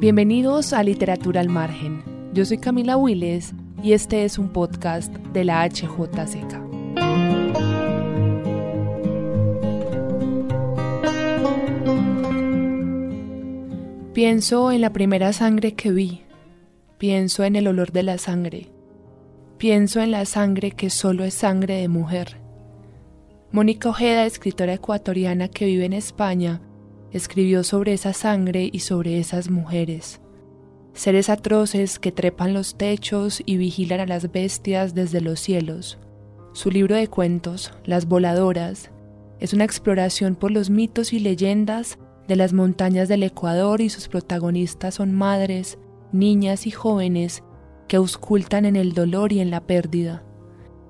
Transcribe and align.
Bienvenidos 0.00 0.72
a 0.72 0.82
Literatura 0.82 1.40
al 1.40 1.50
Margen. 1.50 2.02
Yo 2.32 2.44
soy 2.44 2.58
Camila 2.58 2.96
Willes 2.96 3.52
y 3.82 3.92
este 3.92 4.24
es 4.24 4.38
un 4.38 4.48
podcast 4.48 5.14
de 5.14 5.44
la 5.44 5.62
HJCK. 5.68 6.70
Pienso 14.14 14.72
en 14.72 14.80
la 14.80 14.92
primera 14.92 15.32
sangre 15.32 15.74
que 15.74 15.92
vi, 15.92 16.22
pienso 16.98 17.44
en 17.44 17.54
el 17.54 17.68
olor 17.68 17.92
de 17.92 18.02
la 18.02 18.18
sangre, 18.18 18.68
pienso 19.60 20.00
en 20.00 20.10
la 20.10 20.24
sangre 20.24 20.70
que 20.70 20.88
solo 20.88 21.22
es 21.22 21.34
sangre 21.34 21.74
de 21.76 21.88
mujer. 21.88 22.38
Mónica 23.52 23.90
Ojeda, 23.90 24.24
escritora 24.24 24.72
ecuatoriana 24.72 25.48
que 25.48 25.66
vive 25.66 25.84
en 25.84 25.92
España, 25.92 26.62
escribió 27.12 27.62
sobre 27.62 27.92
esa 27.92 28.14
sangre 28.14 28.70
y 28.72 28.78
sobre 28.78 29.18
esas 29.18 29.50
mujeres, 29.50 30.22
seres 30.94 31.28
atroces 31.28 31.98
que 31.98 32.10
trepan 32.10 32.54
los 32.54 32.78
techos 32.78 33.42
y 33.44 33.58
vigilan 33.58 34.00
a 34.00 34.06
las 34.06 34.32
bestias 34.32 34.94
desde 34.94 35.20
los 35.20 35.40
cielos. 35.40 35.98
Su 36.54 36.70
libro 36.70 36.96
de 36.96 37.08
cuentos, 37.08 37.70
Las 37.84 38.06
Voladoras, 38.06 38.90
es 39.40 39.52
una 39.52 39.64
exploración 39.64 40.36
por 40.36 40.52
los 40.52 40.70
mitos 40.70 41.12
y 41.12 41.18
leyendas 41.18 41.98
de 42.28 42.36
las 42.36 42.54
montañas 42.54 43.10
del 43.10 43.24
Ecuador 43.24 43.82
y 43.82 43.90
sus 43.90 44.08
protagonistas 44.08 44.94
son 44.94 45.12
madres, 45.12 45.76
niñas 46.12 46.66
y 46.66 46.70
jóvenes 46.70 47.42
que 47.90 47.96
auscultan 47.96 48.66
en 48.66 48.76
el 48.76 48.92
dolor 48.92 49.32
y 49.32 49.40
en 49.40 49.50
la 49.50 49.66
pérdida. 49.66 50.22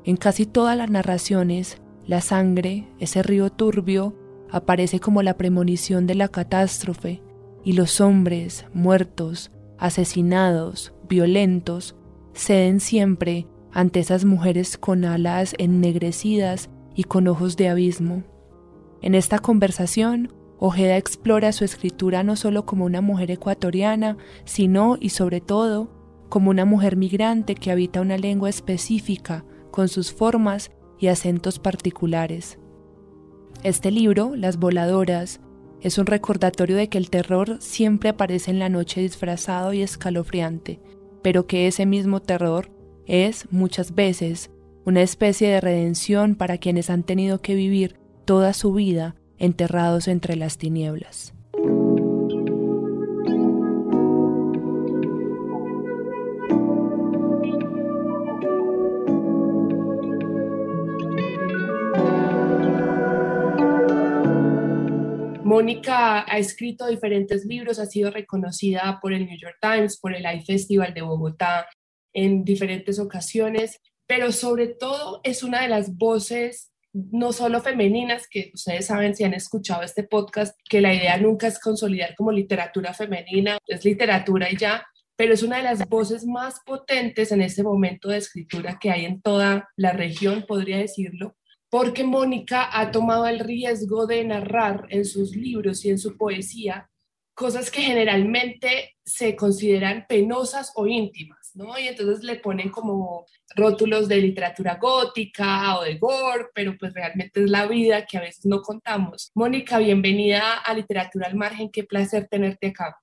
En 0.05 0.19
casi 0.19 0.45
todas 0.45 0.77
las 0.77 0.91
narraciones, 0.91 1.81
la 2.07 2.21
sangre, 2.21 2.89
ese 2.99 3.23
río 3.23 3.49
turbio, 3.49 4.15
aparece 4.51 5.01
como 5.01 5.23
la 5.23 5.39
premonición 5.39 6.07
de 6.07 6.15
la 6.15 6.29
catástrofe, 6.29 7.23
y 7.65 7.73
los 7.73 8.03
hombres, 8.03 8.67
muertos, 8.75 9.51
asesinados, 9.79 10.93
violentos, 11.09 11.97
ceden 12.35 12.81
siempre 12.81 13.47
ante 13.73 14.01
esas 14.01 14.27
mujeres 14.27 14.77
con 14.77 15.07
alas 15.07 15.55
ennegrecidas 15.57 16.69
y 16.95 17.05
con 17.05 17.29
ojos 17.29 17.57
de 17.57 17.71
abismo. 17.71 18.25
En 19.01 19.15
esta 19.15 19.39
conversación, 19.39 20.35
Ojeda 20.59 20.99
explora 20.99 21.53
su 21.53 21.65
escritura 21.65 22.25
no 22.25 22.37
solo 22.37 22.67
como 22.67 22.85
una 22.85 23.01
mujer 23.01 23.31
ecuatoriana, 23.31 24.19
sino 24.45 24.99
y 25.01 25.09
sobre 25.09 25.41
todo 25.41 26.00
como 26.31 26.49
una 26.49 26.65
mujer 26.65 26.97
migrante 26.97 27.55
que 27.55 27.71
habita 27.71 28.01
una 28.01 28.17
lengua 28.17 28.49
específica, 28.49 29.45
con 29.71 29.89
sus 29.89 30.13
formas 30.13 30.71
y 30.99 31.09
acentos 31.09 31.59
particulares. 31.59 32.59
Este 33.63 33.91
libro, 33.91 34.35
Las 34.35 34.57
Voladoras, 34.57 35.41
es 35.83 35.99
un 35.99 36.07
recordatorio 36.07 36.77
de 36.77 36.89
que 36.89 36.99
el 36.99 37.11
terror 37.11 37.59
siempre 37.61 38.11
aparece 38.11 38.51
en 38.51 38.59
la 38.59 38.69
noche 38.69 39.01
disfrazado 39.01 39.73
y 39.73 39.83
escalofriante, 39.83 40.81
pero 41.23 41.47
que 41.47 41.67
ese 41.67 41.85
mismo 41.85 42.21
terror 42.21 42.71
es, 43.07 43.47
muchas 43.51 43.95
veces, 43.95 44.51
una 44.85 45.03
especie 45.03 45.49
de 45.49 45.61
redención 45.61 46.35
para 46.37 46.59
quienes 46.59 46.91
han 46.91 47.03
tenido 47.03 47.41
que 47.41 47.55
vivir 47.55 47.99
toda 48.25 48.53
su 48.53 48.73
vida 48.73 49.17
enterrados 49.39 50.07
entre 50.07 50.37
las 50.37 50.59
tinieblas. 50.59 51.35
Mónica 65.71 66.25
ha 66.29 66.39
escrito 66.39 66.89
diferentes 66.89 67.45
libros, 67.47 67.79
ha 67.79 67.87
sido 67.87 68.11
reconocida 68.11 68.99
por 69.01 69.13
el 69.13 69.25
New 69.27 69.39
York 69.39 69.59
Times, 69.61 70.01
por 70.01 70.13
el 70.13 70.25
iFestival 70.37 70.93
de 70.93 71.03
Bogotá 71.03 71.69
en 72.13 72.45
diferentes 72.45 72.99
ocasiones, 72.99 73.79
pero 74.05 74.33
sobre 74.33 74.67
todo 74.67 75.21
es 75.23 75.45
una 75.45 75.63
de 75.63 75.69
las 75.69 75.97
voces 75.97 76.73
no 76.93 77.33
solo 77.33 77.61
femeninas, 77.61 78.27
que 78.29 78.51
ustedes 78.53 78.87
saben 78.87 79.15
si 79.15 79.23
han 79.23 79.33
escuchado 79.33 79.83
este 79.83 80.03
podcast, 80.03 80.59
que 80.69 80.81
la 80.81 80.93
idea 80.93 81.17
nunca 81.19 81.47
es 81.47 81.61
consolidar 81.61 82.17
como 82.17 82.33
literatura 82.33 82.93
femenina, 82.93 83.59
es 83.65 83.85
literatura 83.85 84.51
y 84.51 84.57
ya, 84.57 84.85
pero 85.15 85.35
es 85.35 85.45
una 85.45 85.59
de 85.59 85.63
las 85.63 85.89
voces 85.89 86.27
más 86.27 86.57
potentes 86.67 87.31
en 87.31 87.43
este 87.43 87.63
momento 87.63 88.09
de 88.09 88.19
escritura 88.19 88.77
que 88.81 88.91
hay 88.91 89.05
en 89.05 89.23
toda 89.23 89.69
la 89.77 89.93
región, 89.93 90.47
podría 90.49 90.79
decirlo, 90.79 91.37
porque 91.71 92.03
Mónica 92.05 92.69
ha 92.73 92.91
tomado 92.91 93.27
el 93.27 93.39
riesgo 93.39 94.07
de 94.07 94.25
narrar 94.25 94.87
en 94.91 95.05
sus 95.05 95.35
libros 95.35 95.85
y 95.85 95.91
en 95.91 95.99
su 95.99 96.17
poesía 96.17 96.91
cosas 97.35 97.71
que 97.71 97.81
generalmente 97.81 98.97
se 99.03 99.35
consideran 99.35 100.05
penosas 100.07 100.73
o 100.75 100.87
íntimas, 100.87 101.53
¿no? 101.55 101.79
Y 101.79 101.89
entonces 101.89 102.23
le 102.23 102.37
ponen 102.37 102.69
como 102.69 103.25
rótulos 103.57 104.09
de 104.09 104.17
literatura 104.19 104.79
gótica 104.81 105.79
o 105.79 105.85
de 105.85 105.97
gore, 105.97 106.49
pero 106.55 106.77
pues 106.79 106.93
realmente 106.93 107.43
es 107.43 107.49
la 107.49 107.67
vida 107.67 108.05
que 108.05 108.19
a 108.19 108.23
veces 108.23 108.45
no 108.45 108.61
contamos. 108.61 109.31
Mónica, 109.35 109.79
bienvenida 109.79 110.59
a 110.59 110.75
Literatura 110.75 111.29
al 111.29 111.37
Margen, 111.37 111.71
qué 111.71 111.85
placer 111.85 112.29
tenerte 112.29 112.67
acá. 112.67 112.99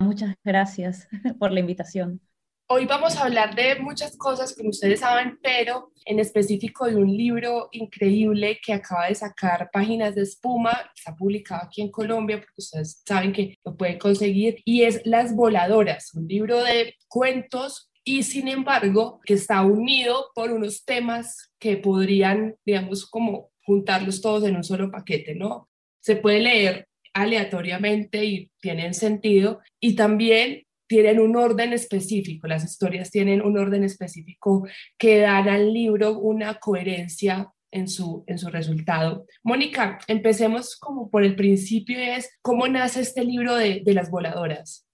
Muchas 0.00 0.34
gracias 0.42 1.06
por 1.38 1.52
la 1.52 1.60
invitación. 1.60 2.20
Hoy 2.68 2.84
vamos 2.84 3.16
a 3.16 3.26
hablar 3.26 3.54
de 3.54 3.76
muchas 3.76 4.16
cosas, 4.16 4.52
como 4.52 4.70
ustedes 4.70 4.98
saben, 4.98 5.38
pero 5.40 5.92
en 6.04 6.18
específico 6.18 6.86
de 6.86 6.96
un 6.96 7.16
libro 7.16 7.68
increíble 7.70 8.58
que 8.60 8.72
acaba 8.72 9.06
de 9.06 9.14
sacar 9.14 9.70
Páginas 9.72 10.16
de 10.16 10.22
Espuma, 10.22 10.90
está 10.96 11.14
publicado 11.14 11.62
aquí 11.62 11.82
en 11.82 11.92
Colombia, 11.92 12.38
porque 12.38 12.54
ustedes 12.58 13.04
saben 13.06 13.32
que 13.32 13.54
lo 13.64 13.76
pueden 13.76 14.00
conseguir, 14.00 14.62
y 14.64 14.82
es 14.82 15.00
Las 15.04 15.36
Voladoras, 15.36 16.12
un 16.14 16.26
libro 16.26 16.60
de 16.64 16.96
cuentos 17.06 17.88
y 18.02 18.24
sin 18.24 18.48
embargo 18.48 19.20
que 19.24 19.34
está 19.34 19.62
unido 19.62 20.32
por 20.34 20.50
unos 20.50 20.84
temas 20.84 21.52
que 21.60 21.76
podrían, 21.76 22.56
digamos, 22.64 23.06
como 23.06 23.50
juntarlos 23.62 24.20
todos 24.20 24.42
en 24.42 24.56
un 24.56 24.64
solo 24.64 24.90
paquete, 24.90 25.36
¿no? 25.36 25.68
Se 26.00 26.16
puede 26.16 26.40
leer 26.40 26.88
aleatoriamente 27.14 28.24
y 28.24 28.50
tienen 28.60 28.92
sentido 28.92 29.60
y 29.80 29.94
también 29.94 30.65
tienen 30.86 31.20
un 31.20 31.36
orden 31.36 31.72
específico, 31.72 32.46
las 32.46 32.64
historias 32.64 33.10
tienen 33.10 33.42
un 33.42 33.58
orden 33.58 33.84
específico 33.84 34.66
que 34.98 35.18
dan 35.18 35.48
al 35.48 35.72
libro 35.72 36.18
una 36.18 36.54
coherencia 36.54 37.50
en 37.70 37.88
su, 37.88 38.24
en 38.26 38.38
su 38.38 38.48
resultado. 38.48 39.26
Mónica, 39.42 39.98
empecemos 40.06 40.76
como 40.76 41.10
por 41.10 41.24
el 41.24 41.36
principio, 41.36 41.98
es 41.98 42.30
cómo 42.42 42.68
nace 42.68 43.00
este 43.00 43.24
libro 43.24 43.54
de, 43.56 43.82
de 43.84 43.94
las 43.94 44.10
voladoras. 44.10 44.85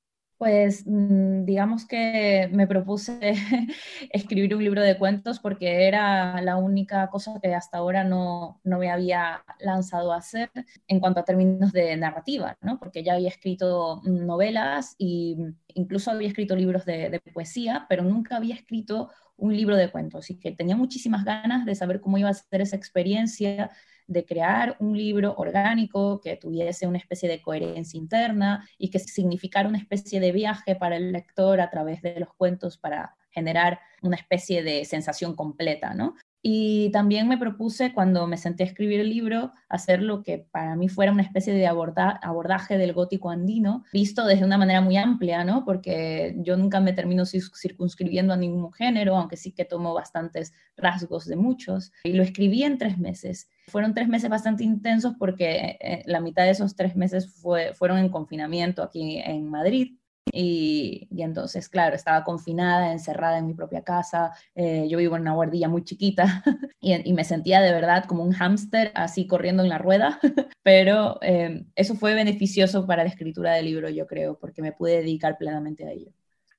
Pues 0.43 0.83
mm, 0.89 1.45
digamos 1.45 1.87
que 1.87 2.49
me 2.51 2.67
propuse 2.67 3.21
escribir 4.11 4.57
un 4.57 4.65
libro 4.65 4.83
de 4.83 4.99
cuentos 4.99 5.39
porque 5.39 5.87
era 5.87 6.43
la 6.43 6.57
única 6.57 7.09
cosa 7.11 7.39
que 7.41 7.55
hasta 7.55 7.79
ahora 7.79 8.03
no, 8.03 8.61
no, 8.65 8.79
me 8.79 8.91
había 8.91 9.45
lanzado 9.61 10.13
a 10.13 10.17
hacer 10.17 10.51
en 10.89 10.99
cuanto 10.99 11.21
a 11.21 11.25
términos 11.25 11.71
de 11.71 11.97
narrativa, 11.97 12.59
¿no? 12.61 12.81
porque 12.81 13.05
ya 13.05 13.15
había 13.15 13.29
escrito 13.29 14.03
novelas 14.03 14.97
e 14.99 15.37
incluso 15.75 16.11
había 16.11 16.27
escrito 16.27 16.57
libros 16.57 16.85
de, 16.87 17.23
poesía, 17.33 17.87
pero 17.89 18.03
nunca 18.03 18.37
había 18.37 18.57
escrito 18.57 19.11
un 19.37 19.57
libro 19.57 19.77
de 19.77 19.93
cuentos, 19.93 20.29
y 20.29 20.41
que 20.41 20.51
tenía 20.51 20.75
muchísimas 20.75 21.25
ganas 21.25 21.65
de 21.67 21.77
saber 21.77 22.01
cómo 22.01 22.19
iba 22.19 22.31
a 22.31 22.35
ser 22.35 22.63
esa 22.63 22.75
experiencia 22.75 23.71
de 24.13 24.25
crear 24.25 24.77
un 24.79 24.97
libro 24.97 25.35
orgánico 25.37 26.21
que 26.21 26.37
tuviese 26.37 26.87
una 26.87 26.99
especie 26.99 27.29
de 27.29 27.41
coherencia 27.41 27.99
interna 27.99 28.69
y 28.79 28.91
que 28.91 28.99
significara 28.99 29.69
una 29.69 29.79
especie 29.79 30.21
de 30.21 30.33
viaje 30.33 30.77
para 30.77 30.97
el 30.97 31.13
lector 31.13 31.61
a 31.61 31.71
través 31.71 32.03
de 32.03 32.21
los 32.21 32.33
cuentos 32.35 32.79
para 32.79 33.17
generar 33.31 33.81
una 34.03 34.17
especie 34.17 34.63
de 34.63 34.85
sensación 34.85 35.35
completa, 35.35 35.95
¿no? 35.95 36.15
Y 36.45 36.91
también 36.91 37.29
me 37.29 37.39
propuse, 37.39 37.93
cuando 37.93 38.27
me 38.27 38.37
senté 38.37 38.65
a 38.65 38.67
escribir 38.67 38.99
el 38.99 39.11
libro, 39.11 39.53
hacer 39.69 40.03
lo 40.03 40.25
que 40.25 40.39
para 40.39 40.75
mí 40.75 40.89
fuera 40.89 41.13
una 41.13 41.23
especie 41.23 41.55
de 41.55 41.69
abordaje 41.69 42.79
del 42.79 42.93
gótico 42.93 43.31
andino, 43.31 43.85
visto 43.93 44.27
desde 44.27 44.45
una 44.45 44.59
manera 44.59 44.81
muy 44.81 44.97
amplia, 44.97 45.45
¿no? 45.45 45.65
Porque 45.65 46.35
yo 46.39 46.57
nunca 46.57 46.81
me 46.81 46.93
termino 46.93 47.25
circunscribiendo 47.27 48.35
a 48.35 48.37
ningún 48.37 48.73
género, 48.73 49.17
aunque 49.17 49.37
sí 49.37 49.53
que 49.53 49.65
tomo 49.65 49.95
bastantes 49.95 50.53
rasgos 50.77 51.27
de 51.27 51.37
muchos. 51.37 51.93
Y 52.03 52.15
lo 52.15 52.25
escribí 52.25 52.65
en 52.65 52.77
tres 52.77 52.99
meses. 52.99 53.49
Fueron 53.69 53.95
tres 53.95 54.09
meses 54.09 54.29
bastante 54.29 54.65
intensos 54.65 55.15
porque 55.21 55.79
eh, 55.81 56.03
la 56.07 56.21
mitad 56.21 56.43
de 56.43 56.51
esos 56.51 56.75
tres 56.75 56.97
meses 56.97 57.33
fue, 57.33 57.73
fueron 57.75 57.99
en 57.99 58.09
confinamiento 58.09 58.83
aquí 58.83 59.19
en 59.19 59.49
Madrid 59.49 59.97
y, 60.31 61.09
entonces, 61.17 61.69
claro, 61.69 61.97
estaba 61.97 62.25
confinada, 62.25 62.93
encerrada 62.93 63.39
en 63.39 63.47
mi 63.47 63.55
propia 63.55 63.83
casa. 63.83 64.33
Eh, 64.55 64.87
yo 64.89 64.99
vivo 64.99 65.17
en 65.17 65.23
una 65.23 65.35
guardilla 65.35 65.69
muy 65.69 65.85
chiquita 65.85 66.43
y, 66.81 67.13
me 67.13 67.25
sentía 67.25 67.61
de 67.61 67.73
verdad 67.73 68.05
como 68.07 68.23
un 68.23 68.33
hámster 68.33 68.93
así 68.95 69.27
corriendo 69.27 69.63
en 69.63 69.69
la 69.69 69.79
rueda. 69.79 70.19
Pero 70.63 71.19
eh, 71.23 71.65
eso 71.75 71.95
fue 71.95 72.15
beneficioso 72.15 72.87
para 72.87 73.03
la 73.03 73.11
escritura 73.11 73.55
del 73.55 73.67
libro, 73.67 73.89
yo 73.91 74.07
creo, 74.07 74.39
porque 74.39 74.63
me 74.63 74.73
pude 74.73 74.99
dedicar 74.99 75.37
plenamente 75.39 75.87
a 75.87 75.93
ello. 75.93 76.13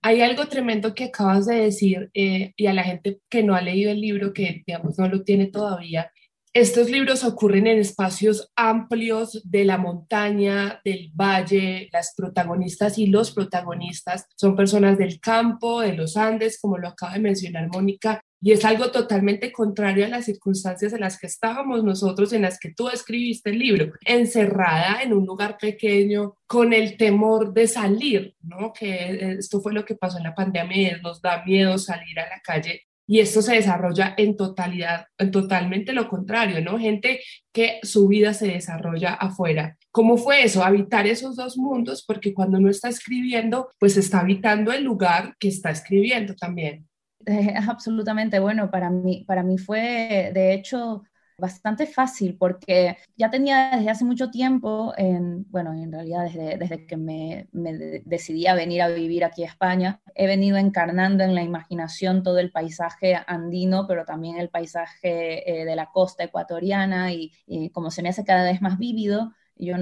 Hay 0.05 0.21
algo 0.21 0.47
tremendo 0.47 0.93
que 0.93 1.05
acabas 1.05 1.45
de 1.45 1.55
decir 1.55 2.11
eh, 2.13 2.53
y 2.57 2.67
a 2.67 2.73
la 2.73 2.83
gente 2.83 3.21
que 3.29 3.41
no 3.41 3.55
ha 3.55 3.61
leído 3.61 3.89
el 3.89 4.01
libro, 4.01 4.33
que 4.33 4.61
digamos 4.67 4.99
no 4.99 5.07
lo 5.07 5.23
tiene 5.23 5.47
todavía, 5.47 6.11
estos 6.53 6.89
libros 6.91 7.23
ocurren 7.23 7.65
en 7.65 7.79
espacios 7.79 8.51
amplios 8.55 9.41
de 9.43 9.65
la 9.65 9.79
montaña, 9.79 10.79
del 10.85 11.11
valle. 11.11 11.89
Las 11.91 12.13
protagonistas 12.15 12.99
y 12.99 13.07
los 13.07 13.31
protagonistas 13.31 14.27
son 14.35 14.55
personas 14.55 14.99
del 14.99 15.19
campo, 15.19 15.81
de 15.81 15.93
los 15.93 16.15
Andes, 16.15 16.59
como 16.61 16.77
lo 16.77 16.89
acaba 16.89 17.13
de 17.13 17.19
mencionar 17.19 17.69
Mónica, 17.69 18.21
y 18.39 18.51
es 18.51 18.65
algo 18.65 18.91
totalmente 18.91 19.51
contrario 19.51 20.05
a 20.05 20.09
las 20.09 20.25
circunstancias 20.25 20.93
en 20.93 20.99
las 20.99 21.17
que 21.17 21.27
estábamos 21.27 21.83
nosotros, 21.83 22.33
en 22.33 22.41
las 22.43 22.59
que 22.59 22.73
tú 22.73 22.89
escribiste 22.89 23.49
el 23.49 23.57
libro, 23.57 23.93
encerrada 24.05 25.01
en 25.01 25.13
un 25.13 25.25
lugar 25.25 25.57
pequeño, 25.57 26.35
con 26.45 26.73
el 26.73 26.97
temor 26.97 27.53
de 27.53 27.67
salir, 27.67 28.35
¿no? 28.41 28.73
Que 28.73 29.37
esto 29.39 29.61
fue 29.61 29.73
lo 29.73 29.85
que 29.85 29.95
pasó 29.95 30.17
en 30.17 30.25
la 30.25 30.35
pandemia, 30.35 30.99
nos 31.01 31.21
da 31.21 31.43
miedo 31.45 31.77
salir 31.77 32.19
a 32.19 32.29
la 32.29 32.41
calle 32.41 32.83
y 33.05 33.19
esto 33.19 33.41
se 33.41 33.55
desarrolla 33.55 34.13
en 34.17 34.37
totalidad, 34.37 35.07
en 35.17 35.31
totalmente 35.31 35.93
lo 35.93 36.07
contrario, 36.07 36.61
¿no? 36.61 36.79
Gente 36.79 37.19
que 37.51 37.79
su 37.83 38.07
vida 38.07 38.33
se 38.33 38.47
desarrolla 38.47 39.13
afuera. 39.13 39.77
¿Cómo 39.91 40.17
fue 40.17 40.43
eso? 40.43 40.63
Habitar 40.63 41.05
esos 41.05 41.35
dos 41.35 41.57
mundos, 41.57 42.03
porque 42.05 42.33
cuando 42.33 42.57
uno 42.57 42.69
está 42.69 42.89
escribiendo, 42.89 43.69
pues 43.79 43.97
está 43.97 44.21
habitando 44.21 44.71
el 44.71 44.83
lugar 44.83 45.35
que 45.39 45.49
está 45.49 45.69
escribiendo 45.69 46.35
también. 46.35 46.87
Eh, 47.25 47.53
absolutamente, 47.67 48.39
bueno, 48.39 48.71
para 48.71 48.89
mí, 48.89 49.23
para 49.27 49.43
mí 49.43 49.57
fue, 49.57 50.31
de 50.33 50.53
hecho, 50.53 51.03
bastante 51.43 51.85
fácil 51.87 52.37
porque 52.37 52.95
ya 53.17 53.29
tenía 53.29 53.71
desde 53.75 53.89
hace 53.89 54.05
mucho 54.05 54.31
tiempo, 54.31 54.93
en, 54.95 55.45
bueno, 55.51 55.73
en 55.73 55.91
realidad 55.91 56.23
desde, 56.23 56.57
desde 56.57 56.87
que 56.87 56.95
me, 56.95 57.49
decidí 57.51 58.47
a 58.47 58.55
venir 58.55 58.81
a 58.81 58.87
vivir 58.87 59.25
aquí 59.25 59.43
a 59.43 59.47
España, 59.47 60.01
he 60.15 60.25
venido 60.25 60.55
encarnando 60.55 61.21
en 61.25 61.35
la 61.35 61.43
imaginación 61.43 62.23
todo 62.23 62.39
el 62.39 62.49
paisaje 62.49 63.19
andino, 63.27 63.85
pero 63.87 64.05
también 64.05 64.37
el 64.37 64.49
paisaje 64.49 65.61
eh, 65.61 65.65
de 65.65 65.75
la 65.75 65.91
costa 65.91 66.23
ecuatoriana 66.23 67.11
y, 67.11 67.33
como 67.73 67.91
se 67.91 68.03
me 68.03 68.09
hace 68.09 68.23
cada 68.23 68.45
vez 68.45 68.61
más 68.61 68.77
vívido, 68.77 69.33
yo 69.57 69.75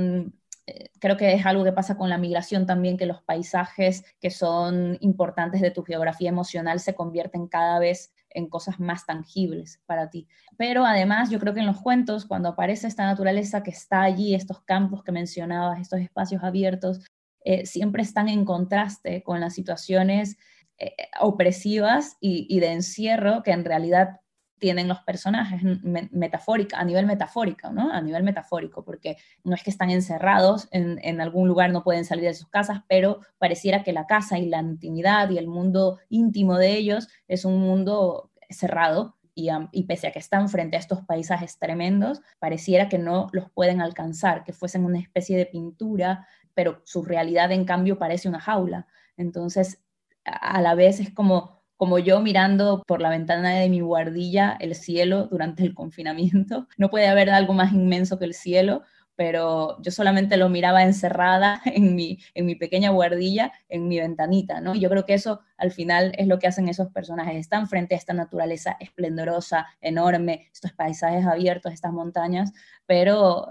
eh, 0.66 0.90
creo 1.00 1.16
que 1.16 1.32
es 1.34 1.46
algo 1.46 1.64
que 1.64 1.74
pasa 1.74 1.96
con 1.96 2.10
la 2.10 2.18
migración 2.18 2.66
también, 2.66 2.98
que 2.98 3.06
los 3.06 3.22
paisajes 3.22 4.04
que 4.20 4.32
son 4.32 4.98
importantes 5.02 5.62
de 5.62 5.70
tu 5.70 5.84
geografía 5.84 6.30
emocional 6.30 6.80
se 6.80 6.96
convierten 6.96 7.48
cada 7.48 7.78
vez 7.78 8.12
en 8.34 8.48
cosas 8.48 8.80
más 8.80 9.06
tangibles 9.06 9.82
para 9.86 10.10
ti. 10.10 10.28
Pero 10.58 10.86
además 10.86 11.30
yo 11.30 11.40
creo 11.40 11.54
que 11.54 11.60
en 11.60 11.68
los 11.68 11.82
cuentos, 11.82 12.26
cuando 12.26 12.50
aparece 12.50 12.88
esta 12.88 13.06
naturaleza 13.06 13.64
que 13.64 13.72
está 13.72 14.02
allí, 14.02 14.36
estos 14.36 14.62
campos 14.62 15.04
que 15.04 15.12
mencionabas, 15.12 15.80
estos 15.80 16.00
espacios 16.00 16.44
abiertos, 16.44 17.06
eh, 17.44 17.66
siempre 17.66 18.04
están 18.04 18.30
en 18.30 18.46
contraste 18.46 19.24
con 19.24 19.40
las 19.40 19.54
situaciones 19.54 20.38
eh, 20.78 20.96
opresivas 21.20 22.18
y, 22.20 22.60
de 22.60 22.72
encierro 22.72 23.44
que 23.44 23.52
en 23.52 23.66
realidad 23.66 24.21
tienen 24.62 24.88
los 24.88 25.00
personajes 25.00 25.60
metafórica, 25.84 26.80
a 26.80 26.86
nivel 26.86 27.08
metafórico, 27.08 27.72
¿no? 27.72 27.92
A 27.92 28.00
nivel 28.00 28.22
metafórico, 28.22 28.86
porque 28.86 29.18
no 29.44 29.56
es 29.56 29.64
que 29.64 29.72
están 29.72 29.90
encerrados 29.90 30.70
en, 30.72 31.00
en, 31.02 31.20
algún 31.20 31.48
lugar, 31.48 31.72
no 31.72 31.84
pueden 31.84 32.06
salir 32.06 32.26
de 32.26 32.36
sus 32.36 32.48
casas, 32.48 32.82
pero 32.88 33.22
pareciera 33.40 33.84
que 33.84 33.92
la 33.92 34.06
casa 34.06 34.38
y 34.38 34.46
la 34.46 34.62
intimidad 34.62 35.32
y 35.32 35.40
el 35.40 35.48
mundo 35.48 35.98
íntimo 36.10 36.58
de 36.58 36.76
ellos 36.76 37.10
es 37.28 37.44
un 37.44 37.60
mundo 37.60 38.32
cerrado 38.52 39.18
y, 39.34 39.50
y, 39.72 39.84
pese 39.84 40.08
a 40.08 40.12
que 40.12 40.20
están 40.20 40.48
frente 40.48 40.78
a 40.78 40.80
estos 40.80 41.02
paisajes 41.02 41.58
tremendos, 41.58 42.22
pareciera 42.38 42.88
que 42.88 43.00
no 43.00 43.30
los 43.32 43.50
pueden 43.50 43.82
alcanzar, 43.82 44.44
que 44.44 44.54
fuesen 44.54 44.86
una 44.86 45.00
especie 45.00 45.38
de 45.38 45.48
pintura, 45.48 46.28
pero 46.54 46.82
su 46.84 47.02
realidad 47.02 47.52
en 47.52 47.66
cambio 47.66 47.98
parece 47.98 48.30
una 48.30 48.40
jaula. 48.40 48.86
Entonces, 49.18 49.82
a 50.24 50.62
la 50.62 50.76
vez 50.76 51.00
es 51.00 51.12
como 51.12 51.61
como 51.82 51.98
yo 51.98 52.20
mirando 52.20 52.84
por 52.86 53.02
la 53.02 53.10
ventana 53.10 53.56
de 53.56 53.68
mi 53.68 53.80
guardilla 53.80 54.56
el 54.60 54.76
cielo 54.76 55.26
durante 55.26 55.64
el 55.64 55.74
confinamiento. 55.74 56.68
No 56.78 56.92
puede 56.92 57.08
haber 57.08 57.32
algo 57.32 57.54
más 57.56 57.74
inmenso 57.74 58.20
que 58.20 58.26
el 58.26 58.36
cielo, 58.36 58.84
pero 59.16 59.82
yo 59.82 59.90
solamente 59.90 60.38
lo 60.38 60.48
miraba 60.48 60.84
encerrada 60.84 61.60
en 61.66 61.96
mi, 61.96 62.20
en 62.36 62.46
mi 62.46 62.54
pequeña 62.54 62.92
guardilla, 62.92 63.52
en 63.68 63.88
mi 63.88 64.00
ventanita, 64.00 64.62
¿no? 64.62 64.76
Y 64.76 64.80
yo 64.80 64.92
creo 64.92 65.08
que 65.08 65.16
eso 65.16 65.40
al 65.58 65.72
final 65.72 66.12
es 66.20 66.28
lo 66.28 66.38
que 66.38 66.46
hacen 66.46 66.70
esos 66.70 66.90
personajes, 66.90 67.36
están 67.38 67.68
frente 67.68 67.96
a 67.96 67.98
esta 67.98 68.14
naturaleza 68.14 68.78
esplendorosa, 68.80 69.66
enorme, 69.82 70.50
estos 70.54 70.74
paisajes 70.74 71.26
abiertos, 71.26 71.74
estas 71.74 71.94
montañas, 71.94 72.54
pero 72.86 73.48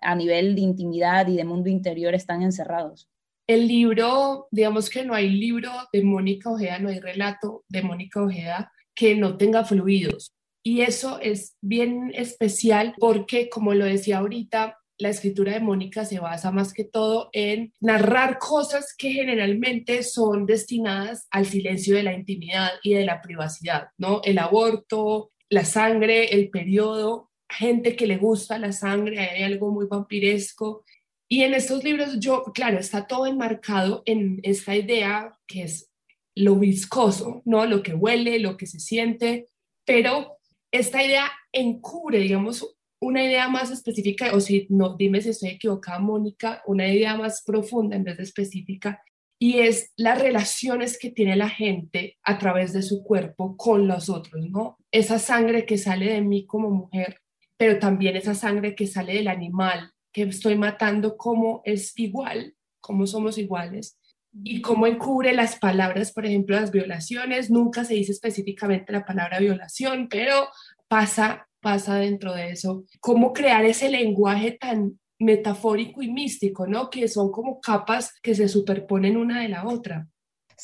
a 0.00 0.14
nivel 0.14 0.54
de 0.54 0.62
intimidad 0.62 1.26
y 1.26 1.36
de 1.36 1.44
mundo 1.44 1.68
interior 1.68 2.14
están 2.14 2.40
encerrados. 2.40 3.10
El 3.46 3.68
libro, 3.68 4.48
digamos 4.50 4.88
que 4.88 5.04
no 5.04 5.14
hay 5.14 5.28
libro 5.28 5.70
de 5.92 6.02
Mónica 6.02 6.50
Ojeda, 6.50 6.78
no 6.78 6.88
hay 6.88 7.00
relato 7.00 7.64
de 7.68 7.82
Mónica 7.82 8.22
Ojeda 8.22 8.72
que 8.94 9.16
no 9.16 9.36
tenga 9.36 9.64
fluidos. 9.64 10.32
Y 10.62 10.80
eso 10.80 11.18
es 11.20 11.56
bien 11.60 12.10
especial 12.14 12.94
porque, 12.98 13.50
como 13.50 13.74
lo 13.74 13.84
decía 13.84 14.18
ahorita, 14.18 14.78
la 14.96 15.08
escritura 15.10 15.52
de 15.52 15.60
Mónica 15.60 16.04
se 16.04 16.20
basa 16.20 16.52
más 16.52 16.72
que 16.72 16.84
todo 16.84 17.28
en 17.32 17.72
narrar 17.80 18.38
cosas 18.38 18.94
que 18.96 19.10
generalmente 19.10 20.02
son 20.02 20.46
destinadas 20.46 21.26
al 21.30 21.46
silencio 21.46 21.96
de 21.96 22.04
la 22.04 22.14
intimidad 22.14 22.70
y 22.82 22.94
de 22.94 23.04
la 23.04 23.20
privacidad, 23.20 23.88
¿no? 23.98 24.20
El 24.24 24.38
aborto, 24.38 25.32
la 25.50 25.64
sangre, 25.64 26.32
el 26.34 26.48
periodo, 26.48 27.30
gente 27.48 27.96
que 27.96 28.06
le 28.06 28.16
gusta 28.16 28.58
la 28.58 28.72
sangre, 28.72 29.18
hay 29.18 29.42
algo 29.42 29.70
muy 29.70 29.86
vampiresco 29.86 30.84
y 31.28 31.42
en 31.42 31.54
estos 31.54 31.82
libros 31.84 32.18
yo, 32.20 32.44
claro, 32.54 32.78
está 32.78 33.06
todo 33.06 33.26
enmarcado 33.26 34.02
en 34.06 34.40
esta 34.42 34.76
idea 34.76 35.38
que 35.46 35.62
es 35.62 35.90
lo 36.34 36.56
viscoso, 36.56 37.42
¿no? 37.44 37.64
Lo 37.66 37.82
que 37.82 37.94
huele, 37.94 38.38
lo 38.38 38.56
que 38.56 38.66
se 38.66 38.80
siente, 38.80 39.48
pero 39.84 40.38
esta 40.72 41.02
idea 41.02 41.30
encubre, 41.52 42.18
digamos, 42.18 42.76
una 43.00 43.24
idea 43.24 43.48
más 43.48 43.70
específica, 43.70 44.34
o 44.34 44.40
si 44.40 44.66
no, 44.70 44.96
dime 44.96 45.20
si 45.20 45.30
estoy 45.30 45.50
equivocada, 45.50 45.98
Mónica, 45.98 46.62
una 46.66 46.88
idea 46.88 47.16
más 47.16 47.42
profunda 47.44 47.96
en 47.96 48.04
vez 48.04 48.16
de 48.16 48.22
específica, 48.22 49.02
y 49.38 49.58
es 49.58 49.92
las 49.96 50.20
relaciones 50.20 50.98
que 50.98 51.10
tiene 51.10 51.36
la 51.36 51.48
gente 51.48 52.16
a 52.22 52.38
través 52.38 52.72
de 52.72 52.82
su 52.82 53.04
cuerpo 53.04 53.56
con 53.56 53.86
los 53.86 54.08
otros, 54.08 54.48
¿no? 54.50 54.78
Esa 54.90 55.18
sangre 55.18 55.66
que 55.66 55.76
sale 55.76 56.12
de 56.12 56.22
mí 56.22 56.46
como 56.46 56.70
mujer, 56.70 57.20
pero 57.56 57.78
también 57.78 58.16
esa 58.16 58.34
sangre 58.34 58.74
que 58.74 58.86
sale 58.86 59.14
del 59.14 59.28
animal, 59.28 59.92
que 60.14 60.22
estoy 60.22 60.56
matando, 60.56 61.18
cómo 61.18 61.60
es 61.64 61.92
igual, 61.98 62.54
cómo 62.80 63.06
somos 63.06 63.36
iguales 63.36 63.98
y 64.42 64.62
cómo 64.62 64.86
encubre 64.86 65.34
las 65.34 65.56
palabras, 65.56 66.12
por 66.12 66.24
ejemplo, 66.24 66.58
las 66.58 66.70
violaciones. 66.70 67.50
Nunca 67.50 67.84
se 67.84 67.94
dice 67.94 68.12
específicamente 68.12 68.92
la 68.92 69.04
palabra 69.04 69.40
violación, 69.40 70.08
pero 70.08 70.48
pasa, 70.88 71.48
pasa 71.60 71.96
dentro 71.96 72.32
de 72.32 72.52
eso. 72.52 72.84
Cómo 73.00 73.32
crear 73.32 73.64
ese 73.64 73.90
lenguaje 73.90 74.52
tan 74.52 74.98
metafórico 75.18 76.00
y 76.00 76.12
místico, 76.12 76.66
¿no? 76.66 76.90
Que 76.90 77.08
son 77.08 77.32
como 77.32 77.60
capas 77.60 78.12
que 78.22 78.34
se 78.34 78.48
superponen 78.48 79.16
una 79.16 79.42
de 79.42 79.48
la 79.48 79.66
otra. 79.66 80.08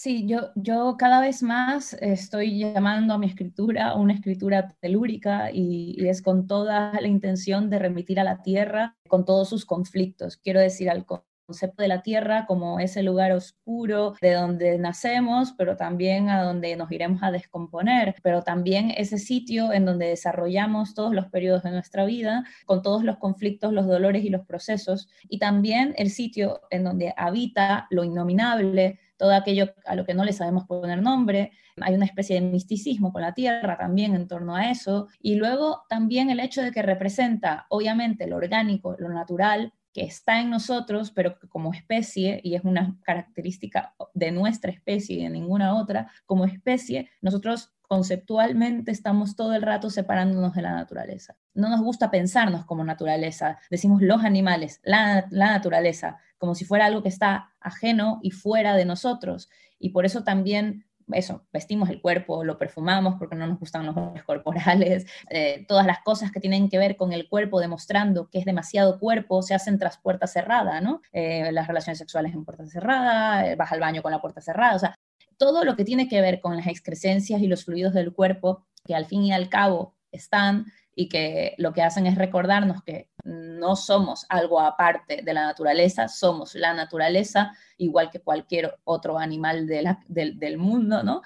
Sí, 0.02 0.26
yo, 0.26 0.50
yo 0.54 0.96
cada 0.98 1.20
vez 1.20 1.42
más 1.42 1.92
estoy 2.00 2.58
llamando 2.58 3.12
a 3.12 3.18
mi 3.18 3.26
escritura 3.26 3.94
una 3.96 4.14
escritura 4.14 4.74
telúrica 4.80 5.50
y, 5.52 5.94
es 6.08 6.22
con 6.22 6.46
toda 6.46 6.98
la 6.98 7.06
intención 7.06 7.68
de 7.68 7.80
remitir 7.80 8.18
a 8.18 8.24
la 8.24 8.40
tierra 8.40 8.96
con 9.08 9.26
todos 9.26 9.50
sus 9.50 9.66
conflictos. 9.66 10.38
Quiero 10.38 10.58
decir, 10.58 10.88
al 10.88 11.04
concepto 11.50 11.82
de 11.82 11.88
la 11.88 12.02
tierra 12.02 12.46
como 12.46 12.78
ese 12.78 13.02
lugar 13.02 13.32
oscuro 13.32 14.14
de 14.20 14.34
donde 14.34 14.78
nacemos, 14.78 15.52
pero 15.58 15.76
también 15.76 16.28
a 16.28 16.44
donde 16.44 16.76
nos 16.76 16.92
iremos 16.92 17.24
a 17.24 17.32
descomponer, 17.32 18.14
pero 18.22 18.42
también 18.42 18.92
ese 18.96 19.18
sitio 19.18 19.72
en 19.72 19.84
donde 19.84 20.06
desarrollamos 20.06 20.94
todos 20.94 21.12
los 21.12 21.26
periodos 21.26 21.64
de 21.64 21.72
nuestra 21.72 22.04
vida, 22.04 22.44
con 22.66 22.82
todos 22.82 23.02
los 23.02 23.16
conflictos, 23.16 23.72
los 23.72 23.88
dolores 23.88 24.24
y 24.24 24.28
los 24.28 24.46
procesos, 24.46 25.08
y 25.28 25.40
también 25.40 25.92
el 25.96 26.10
sitio 26.10 26.60
en 26.70 26.84
donde 26.84 27.12
habita 27.16 27.88
lo 27.90 28.04
innominable, 28.04 29.00
todo 29.16 29.34
aquello 29.34 29.74
a 29.86 29.96
lo 29.96 30.04
que 30.04 30.14
no 30.14 30.24
le 30.24 30.32
sabemos 30.32 30.66
poner 30.66 31.02
nombre. 31.02 31.50
Hay 31.80 31.94
una 31.94 32.06
especie 32.06 32.40
de 32.40 32.46
misticismo 32.46 33.12
con 33.12 33.22
la 33.22 33.34
tierra 33.34 33.76
también 33.76 34.14
en 34.14 34.28
torno 34.28 34.54
a 34.54 34.70
eso. 34.70 35.08
Y 35.20 35.34
luego 35.34 35.82
también 35.88 36.30
el 36.30 36.40
hecho 36.40 36.62
de 36.62 36.70
que 36.70 36.80
representa, 36.80 37.66
obviamente, 37.68 38.26
lo 38.28 38.36
orgánico, 38.36 38.96
lo 38.98 39.10
natural, 39.10 39.74
que 39.92 40.02
está 40.02 40.40
en 40.40 40.50
nosotros, 40.50 41.10
pero 41.10 41.38
que 41.38 41.48
como 41.48 41.72
especie, 41.72 42.40
y 42.44 42.54
es 42.54 42.64
una 42.64 42.96
característica 43.02 43.94
de 44.14 44.30
nuestra 44.30 44.70
especie 44.70 45.16
y 45.16 45.22
de 45.22 45.30
ninguna 45.30 45.74
otra, 45.74 46.10
como 46.26 46.44
especie, 46.44 47.10
nosotros 47.20 47.72
conceptualmente 47.90 48.92
estamos 48.92 49.34
todo 49.34 49.52
el 49.52 49.62
rato 49.62 49.90
separándonos 49.90 50.54
de 50.54 50.62
la 50.62 50.72
naturaleza. 50.72 51.36
No 51.54 51.68
nos 51.68 51.80
gusta 51.80 52.08
pensarnos 52.08 52.64
como 52.64 52.84
naturaleza, 52.84 53.58
decimos 53.68 54.00
los 54.00 54.22
animales, 54.22 54.80
la, 54.84 55.26
la, 55.30 55.46
naturaleza, 55.46 56.18
como 56.38 56.54
si 56.54 56.64
fuera 56.64 56.86
algo 56.86 57.02
que 57.02 57.08
está 57.08 57.52
ajeno 57.58 58.20
y 58.22 58.30
fuera 58.30 58.76
de 58.76 58.84
nosotros. 58.84 59.50
Y 59.80 59.88
por 59.88 60.06
eso 60.06 60.22
también 60.22 60.86
eso, 61.14 61.46
vestimos 61.52 61.88
el 61.90 62.00
cuerpo, 62.00 62.44
lo 62.44 62.58
perfumamos 62.58 63.16
porque 63.18 63.36
no 63.36 63.46
nos 63.46 63.58
gustan 63.58 63.86
los 63.86 63.96
olores 63.96 64.24
corporales, 64.24 65.06
eh, 65.30 65.64
todas 65.68 65.86
las 65.86 66.00
cosas 66.00 66.30
que 66.30 66.40
tienen 66.40 66.68
que 66.68 66.78
ver 66.78 66.96
con 66.96 67.12
el 67.12 67.28
cuerpo 67.28 67.60
demostrando 67.60 68.28
que 68.28 68.38
es 68.38 68.44
demasiado 68.44 68.98
cuerpo 68.98 69.42
se 69.42 69.54
hacen 69.54 69.78
tras 69.78 69.98
puerta 69.98 70.26
cerrada, 70.26 70.80
¿no? 70.80 71.02
Eh, 71.12 71.50
las 71.52 71.66
relaciones 71.66 71.98
sexuales 71.98 72.34
en 72.34 72.44
puerta 72.44 72.66
cerrada, 72.66 73.46
eh, 73.46 73.56
vas 73.56 73.72
al 73.72 73.80
baño 73.80 74.02
con 74.02 74.12
la 74.12 74.20
puerta 74.20 74.40
cerrada, 74.40 74.76
o 74.76 74.78
sea, 74.78 74.94
todo 75.36 75.64
lo 75.64 75.76
que 75.76 75.84
tiene 75.84 76.08
que 76.08 76.20
ver 76.20 76.40
con 76.40 76.56
las 76.56 76.66
excrescencias 76.66 77.40
y 77.40 77.46
los 77.46 77.64
fluidos 77.64 77.94
del 77.94 78.12
cuerpo, 78.12 78.66
que 78.84 78.94
al 78.94 79.06
fin 79.06 79.22
y 79.22 79.32
al 79.32 79.48
cabo 79.48 79.94
están 80.12 80.66
y 80.94 81.08
que 81.08 81.54
lo 81.58 81.72
que 81.72 81.82
hacen 81.82 82.06
es 82.06 82.16
recordarnos 82.16 82.82
que 82.82 83.08
no 83.24 83.76
somos 83.76 84.26
algo 84.28 84.60
aparte 84.60 85.22
de 85.22 85.34
la 85.34 85.44
naturaleza, 85.44 86.08
somos 86.08 86.54
la 86.54 86.74
naturaleza, 86.74 87.52
igual 87.76 88.10
que 88.10 88.20
cualquier 88.20 88.78
otro 88.84 89.18
animal 89.18 89.66
del, 89.66 90.58
mundo, 90.58 91.02
¿no? 91.02 91.22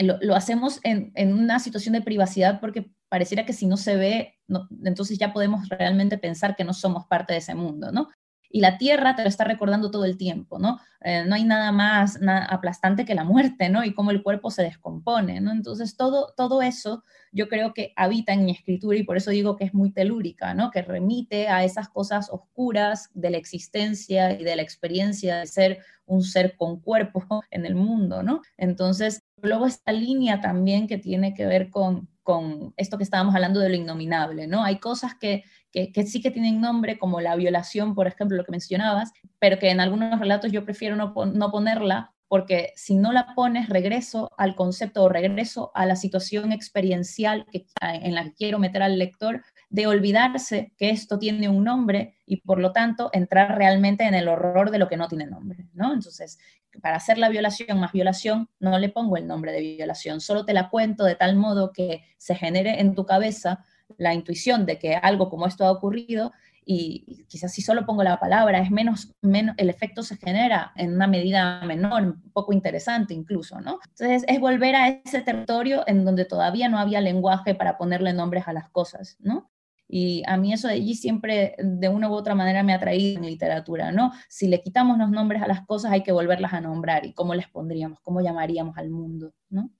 Lo, 0.00 0.34
hacemos 0.34 0.80
en, 0.82 1.12
una 1.32 1.58
situación 1.58 1.92
de 1.92 2.02
privacidad 2.02 2.60
porque 2.60 2.90
pareciera 3.08 3.44
que 3.44 3.52
si 3.52 3.66
no 3.66 3.76
se 3.76 3.96
ve, 3.96 4.38
entonces 4.84 5.18
ya 5.18 5.32
podemos 5.32 5.68
realmente 5.68 6.16
pensar 6.16 6.56
que 6.56 6.64
no 6.64 6.72
somos 6.72 7.06
parte 7.06 7.34
de 7.34 7.40
ese 7.40 7.54
mundo, 7.54 7.92
¿no? 7.92 8.08
Y 8.52 8.60
la 8.60 8.76
tierra 8.76 9.16
te 9.16 9.22
lo 9.22 9.28
está 9.28 9.44
recordando 9.44 9.90
todo 9.90 10.04
el 10.04 10.18
tiempo, 10.18 10.58
¿no? 10.58 10.78
Eh, 11.00 11.24
no 11.26 11.34
hay 11.34 11.44
nada 11.44 11.72
más 11.72 12.20
aplastante 12.48 13.06
que 13.06 13.14
la 13.14 13.24
muerte, 13.24 13.70
¿no? 13.70 13.82
Y 13.82 13.94
cómo 13.94 14.10
el 14.10 14.22
cuerpo 14.22 14.50
se 14.50 14.62
descompone, 14.62 15.40
¿no? 15.40 15.50
Entonces, 15.50 15.96
todo, 15.96 16.34
todo 16.36 16.60
eso 16.60 17.02
yo 17.32 17.48
creo 17.48 17.72
que 17.72 17.94
habita 17.96 18.34
en 18.34 18.44
mi 18.44 18.52
escritura 18.52 18.98
y 18.98 19.04
por 19.04 19.16
eso 19.16 19.30
digo 19.30 19.56
que 19.56 19.64
es 19.64 19.72
muy 19.72 19.90
telúrica, 19.90 20.52
¿no? 20.52 20.70
Que 20.70 20.82
remite 20.82 21.48
a 21.48 21.64
esas 21.64 21.88
cosas 21.88 22.28
oscuras 22.30 23.08
de 23.14 23.30
la 23.30 23.38
existencia 23.38 24.38
y 24.38 24.44
de 24.44 24.54
la 24.54 24.62
experiencia 24.62 25.38
de 25.38 25.46
ser 25.46 25.78
un 26.04 26.22
ser 26.22 26.54
con 26.56 26.80
cuerpo 26.80 27.42
en 27.50 27.64
el 27.64 27.74
mundo, 27.74 28.22
¿no? 28.22 28.42
Entonces, 28.58 29.22
luego 29.40 29.66
esta 29.66 29.92
línea 29.92 30.42
también 30.42 30.86
que 30.86 30.98
tiene 30.98 31.32
que 31.32 31.46
ver 31.46 31.70
con, 31.70 32.08
con 32.22 32.74
esto 32.76 32.98
que 32.98 33.04
estábamos 33.04 33.34
hablando 33.34 33.60
de 33.60 33.70
lo 33.70 33.76
innominable, 33.76 34.46
¿no? 34.46 34.62
Hay 34.62 34.78
cosas 34.78 35.14
que, 35.14 35.44
que, 35.72 36.06
sí 36.06 36.20
que 36.20 36.30
tienen 36.30 36.60
nombre, 36.60 36.98
como 36.98 37.20
la 37.20 37.34
violación, 37.34 37.94
por 37.94 38.06
ejemplo, 38.06 38.36
lo 38.36 38.44
que 38.44 38.52
mencionabas, 38.52 39.12
pero 39.38 39.58
que 39.58 39.70
en 39.70 39.80
algunos 39.80 40.20
relatos 40.20 40.52
yo 40.52 40.64
prefiero 40.64 40.96
no, 40.96 41.14
no 41.26 41.50
ponerla 41.50 42.12
porque 42.32 42.72
si 42.76 42.94
no 42.94 43.12
la 43.12 43.34
pones, 43.34 43.68
regreso 43.68 44.30
al 44.38 44.54
concepto 44.54 45.02
o 45.02 45.10
regreso 45.10 45.70
a 45.74 45.84
la 45.84 45.96
situación 45.96 46.50
experiencial 46.50 47.44
que, 47.52 47.66
en 47.82 48.14
la 48.14 48.24
que 48.24 48.32
quiero 48.32 48.58
meter 48.58 48.82
al 48.82 48.98
lector, 48.98 49.44
de 49.68 49.86
olvidarse 49.86 50.72
que 50.78 50.88
esto 50.88 51.18
tiene 51.18 51.50
un 51.50 51.62
nombre 51.62 52.14
y 52.24 52.38
por 52.38 52.58
lo 52.58 52.72
tanto 52.72 53.10
entrar 53.12 53.58
realmente 53.58 54.04
en 54.04 54.14
el 54.14 54.28
horror 54.28 54.70
de 54.70 54.78
lo 54.78 54.88
que 54.88 54.96
no 54.96 55.08
tiene 55.08 55.26
nombre, 55.26 55.68
¿no? 55.74 55.92
Entonces, 55.92 56.38
para 56.80 56.96
hacer 56.96 57.18
la 57.18 57.28
violación 57.28 57.78
más 57.78 57.92
violación, 57.92 58.48
no 58.60 58.78
le 58.78 58.88
pongo 58.88 59.18
el 59.18 59.26
nombre 59.26 59.52
de 59.52 59.60
violación, 59.60 60.22
solo 60.22 60.46
te 60.46 60.54
la 60.54 60.70
cuento 60.70 61.04
de 61.04 61.16
tal 61.16 61.36
modo 61.36 61.70
que 61.70 62.02
se 62.16 62.34
genere 62.34 62.80
en 62.80 62.94
tu 62.94 63.04
cabeza 63.04 63.62
la 63.98 64.14
intuición 64.14 64.66
de 64.66 64.78
que 64.78 64.94
algo 64.94 65.28
como 65.30 65.46
esto 65.46 65.64
ha 65.64 65.70
ocurrido 65.70 66.32
y 66.64 67.24
quizás 67.28 67.52
si 67.52 67.62
solo 67.62 67.84
pongo 67.84 68.04
la 68.04 68.20
palabra 68.20 68.60
es 68.60 68.70
menos, 68.70 69.12
menos, 69.20 69.54
el 69.58 69.68
efecto 69.68 70.02
se 70.02 70.16
genera 70.16 70.72
en 70.76 70.94
una 70.94 71.06
medida 71.06 71.64
menor, 71.64 72.16
poco 72.32 72.52
interesante 72.52 73.14
incluso, 73.14 73.60
¿no? 73.60 73.78
Entonces 73.88 74.24
es 74.28 74.40
volver 74.40 74.76
a 74.76 74.88
ese 74.88 75.22
territorio 75.22 75.82
en 75.88 76.04
donde 76.04 76.24
todavía 76.24 76.68
no 76.68 76.78
había 76.78 77.00
lenguaje 77.00 77.54
para 77.54 77.76
ponerle 77.78 78.12
nombres 78.12 78.46
a 78.46 78.52
las 78.52 78.68
cosas, 78.70 79.16
¿no? 79.18 79.50
Y 79.88 80.22
a 80.26 80.36
mí 80.36 80.52
eso 80.52 80.68
de 80.68 80.74
allí 80.74 80.94
siempre 80.94 81.54
de 81.58 81.88
una 81.88 82.08
u 82.08 82.14
otra 82.14 82.34
manera 82.34 82.62
me 82.62 82.72
ha 82.72 82.80
traído 82.80 83.18
en 83.18 83.26
literatura, 83.26 83.92
¿no? 83.92 84.12
Si 84.28 84.48
le 84.48 84.62
quitamos 84.62 84.96
los 84.98 85.10
nombres 85.10 85.42
a 85.42 85.48
las 85.48 85.66
cosas 85.66 85.92
hay 85.92 86.02
que 86.02 86.12
volverlas 86.12 86.52
a 86.52 86.60
nombrar 86.60 87.04
y 87.04 87.12
cómo 87.12 87.34
les 87.34 87.48
pondríamos, 87.48 87.98
cómo 88.00 88.20
llamaríamos 88.20 88.78
al 88.78 88.88
mundo, 88.88 89.34
¿no? 89.50 89.70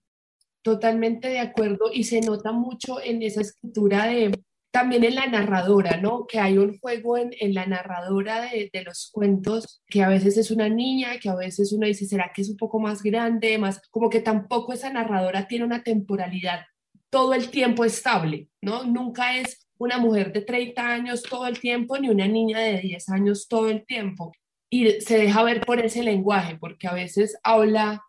Totalmente 0.62 1.28
de 1.28 1.40
acuerdo 1.40 1.90
y 1.92 2.04
se 2.04 2.20
nota 2.20 2.52
mucho 2.52 3.00
en 3.02 3.22
esa 3.22 3.40
escritura 3.40 4.06
de, 4.06 4.32
también 4.70 5.04
en 5.04 5.16
la 5.16 5.26
narradora, 5.26 5.96
¿no? 5.96 6.26
Que 6.26 6.38
hay 6.38 6.56
un 6.58 6.78
juego 6.78 7.18
en, 7.18 7.30
en 7.40 7.54
la 7.54 7.66
narradora 7.66 8.42
de, 8.42 8.70
de, 8.72 8.82
los 8.82 9.10
cuentos, 9.12 9.82
que 9.86 10.02
a 10.02 10.08
veces 10.08 10.36
es 10.36 10.50
una 10.50 10.68
niña, 10.68 11.18
que 11.20 11.28
a 11.28 11.34
veces 11.34 11.72
uno 11.72 11.86
dice, 11.86 12.06
¿será 12.06 12.32
que 12.34 12.42
es 12.42 12.48
un 12.48 12.56
poco 12.56 12.80
más 12.80 13.02
grande? 13.02 13.58
Más, 13.58 13.80
como 13.90 14.08
que 14.08 14.20
tampoco 14.20 14.72
esa 14.72 14.90
narradora 14.90 15.46
tiene 15.48 15.64
una 15.64 15.82
temporalidad 15.82 16.60
todo 17.12 17.34
el 17.34 17.50
tiempo 17.50 17.84
estable, 17.84 18.48
¿no? 18.62 18.84
Nunca 18.84 19.36
es 19.36 19.68
una 19.76 19.98
mujer 19.98 20.32
de 20.32 20.40
30 20.40 20.88
años 20.88 21.22
todo 21.22 21.46
el 21.46 21.60
tiempo, 21.60 21.98
ni 21.98 22.08
una 22.08 22.26
niña 22.26 22.60
de 22.60 22.80
10 22.80 23.08
años 23.10 23.48
todo 23.48 23.68
el 23.68 23.84
tiempo. 23.84 24.32
Y 24.70 24.92
se 25.02 25.18
deja 25.18 25.42
ver 25.42 25.60
por 25.60 25.78
ese 25.78 26.02
lenguaje, 26.02 26.56
porque 26.58 26.88
a 26.88 26.94
veces 26.94 27.36
habla 27.42 28.02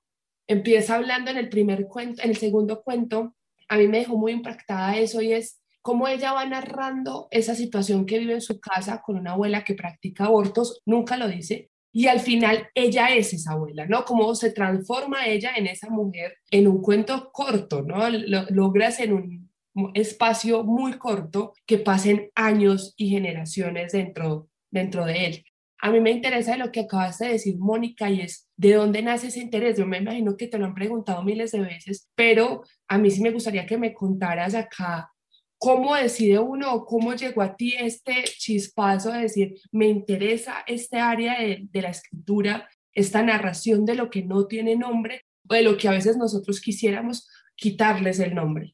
empieza 0.47 0.95
hablando 0.95 1.31
en 1.31 1.37
el 1.37 1.49
primer 1.49 1.87
cuento, 1.87 2.21
en 2.23 2.29
el 2.29 2.37
segundo 2.37 2.81
cuento, 2.83 3.35
a 3.69 3.77
mí 3.77 3.87
me 3.87 3.99
dejó 3.99 4.17
muy 4.17 4.31
impactada 4.31 4.97
eso 4.97 5.21
y 5.21 5.33
es 5.33 5.61
cómo 5.81 6.07
ella 6.07 6.33
va 6.33 6.45
narrando 6.45 7.27
esa 7.31 7.55
situación 7.55 8.05
que 8.05 8.19
vive 8.19 8.33
en 8.33 8.41
su 8.41 8.59
casa 8.59 9.01
con 9.01 9.17
una 9.17 9.31
abuela 9.33 9.63
que 9.63 9.75
practica 9.75 10.25
abortos, 10.25 10.81
nunca 10.85 11.17
lo 11.17 11.27
dice, 11.27 11.69
y 11.91 12.07
al 12.07 12.19
final 12.19 12.69
ella 12.73 13.09
es 13.13 13.33
esa 13.33 13.51
abuela, 13.51 13.85
¿no? 13.85 14.03
Cómo 14.03 14.33
se 14.33 14.51
transforma 14.51 15.27
ella 15.27 15.51
en 15.55 15.67
esa 15.67 15.89
mujer 15.89 16.37
en 16.49 16.67
un 16.67 16.81
cuento 16.81 17.29
corto, 17.31 17.83
¿no? 17.83 18.09
logras 18.09 18.99
en 18.99 19.13
un 19.13 19.51
espacio 19.93 20.63
muy 20.63 20.93
corto 20.93 21.53
que 21.67 21.77
pasen 21.77 22.31
años 22.33 22.93
y 22.97 23.09
generaciones 23.09 23.91
dentro, 23.91 24.49
dentro 24.71 25.05
de 25.05 25.25
él. 25.25 25.45
A 25.83 25.91
mí 25.91 25.99
me 25.99 26.11
interesa 26.11 26.55
lo 26.55 26.71
que 26.71 26.79
acabas 26.79 27.17
de 27.19 27.27
decir, 27.27 27.57
Mónica, 27.59 28.09
y 28.09 28.21
es 28.21 28.47
de 28.55 28.75
dónde 28.75 29.01
nace 29.01 29.27
ese 29.27 29.41
interés. 29.41 29.77
Yo 29.77 29.85
me 29.85 29.97
imagino 29.97 30.37
que 30.37 30.47
te 30.47 30.57
lo 30.57 30.65
han 30.65 30.73
preguntado 30.73 31.21
miles 31.23 31.51
de 31.51 31.59
veces, 31.59 32.09
pero 32.15 32.63
a 32.87 32.97
mí 32.97 33.11
sí 33.11 33.21
me 33.21 33.31
gustaría 33.31 33.65
que 33.65 33.77
me 33.77 33.93
contaras 33.93 34.55
acá 34.55 35.11
cómo 35.57 35.93
decide 35.93 36.39
uno 36.39 36.73
o 36.73 36.85
cómo 36.85 37.13
llegó 37.15 37.41
a 37.41 37.57
ti 37.57 37.75
este 37.77 38.23
chispazo 38.23 39.11
de 39.11 39.23
decir, 39.23 39.55
me 39.73 39.87
interesa 39.87 40.63
este 40.67 40.99
área 40.99 41.37
de, 41.41 41.67
de 41.69 41.81
la 41.81 41.89
escritura, 41.89 42.69
esta 42.93 43.21
narración 43.21 43.83
de 43.83 43.95
lo 43.95 44.09
que 44.09 44.23
no 44.23 44.47
tiene 44.47 44.77
nombre 44.77 45.25
o 45.49 45.53
de 45.53 45.63
lo 45.63 45.75
que 45.75 45.89
a 45.89 45.91
veces 45.91 46.15
nosotros 46.15 46.61
quisiéramos 46.61 47.27
quitarles 47.57 48.19
el 48.19 48.35
nombre. 48.35 48.73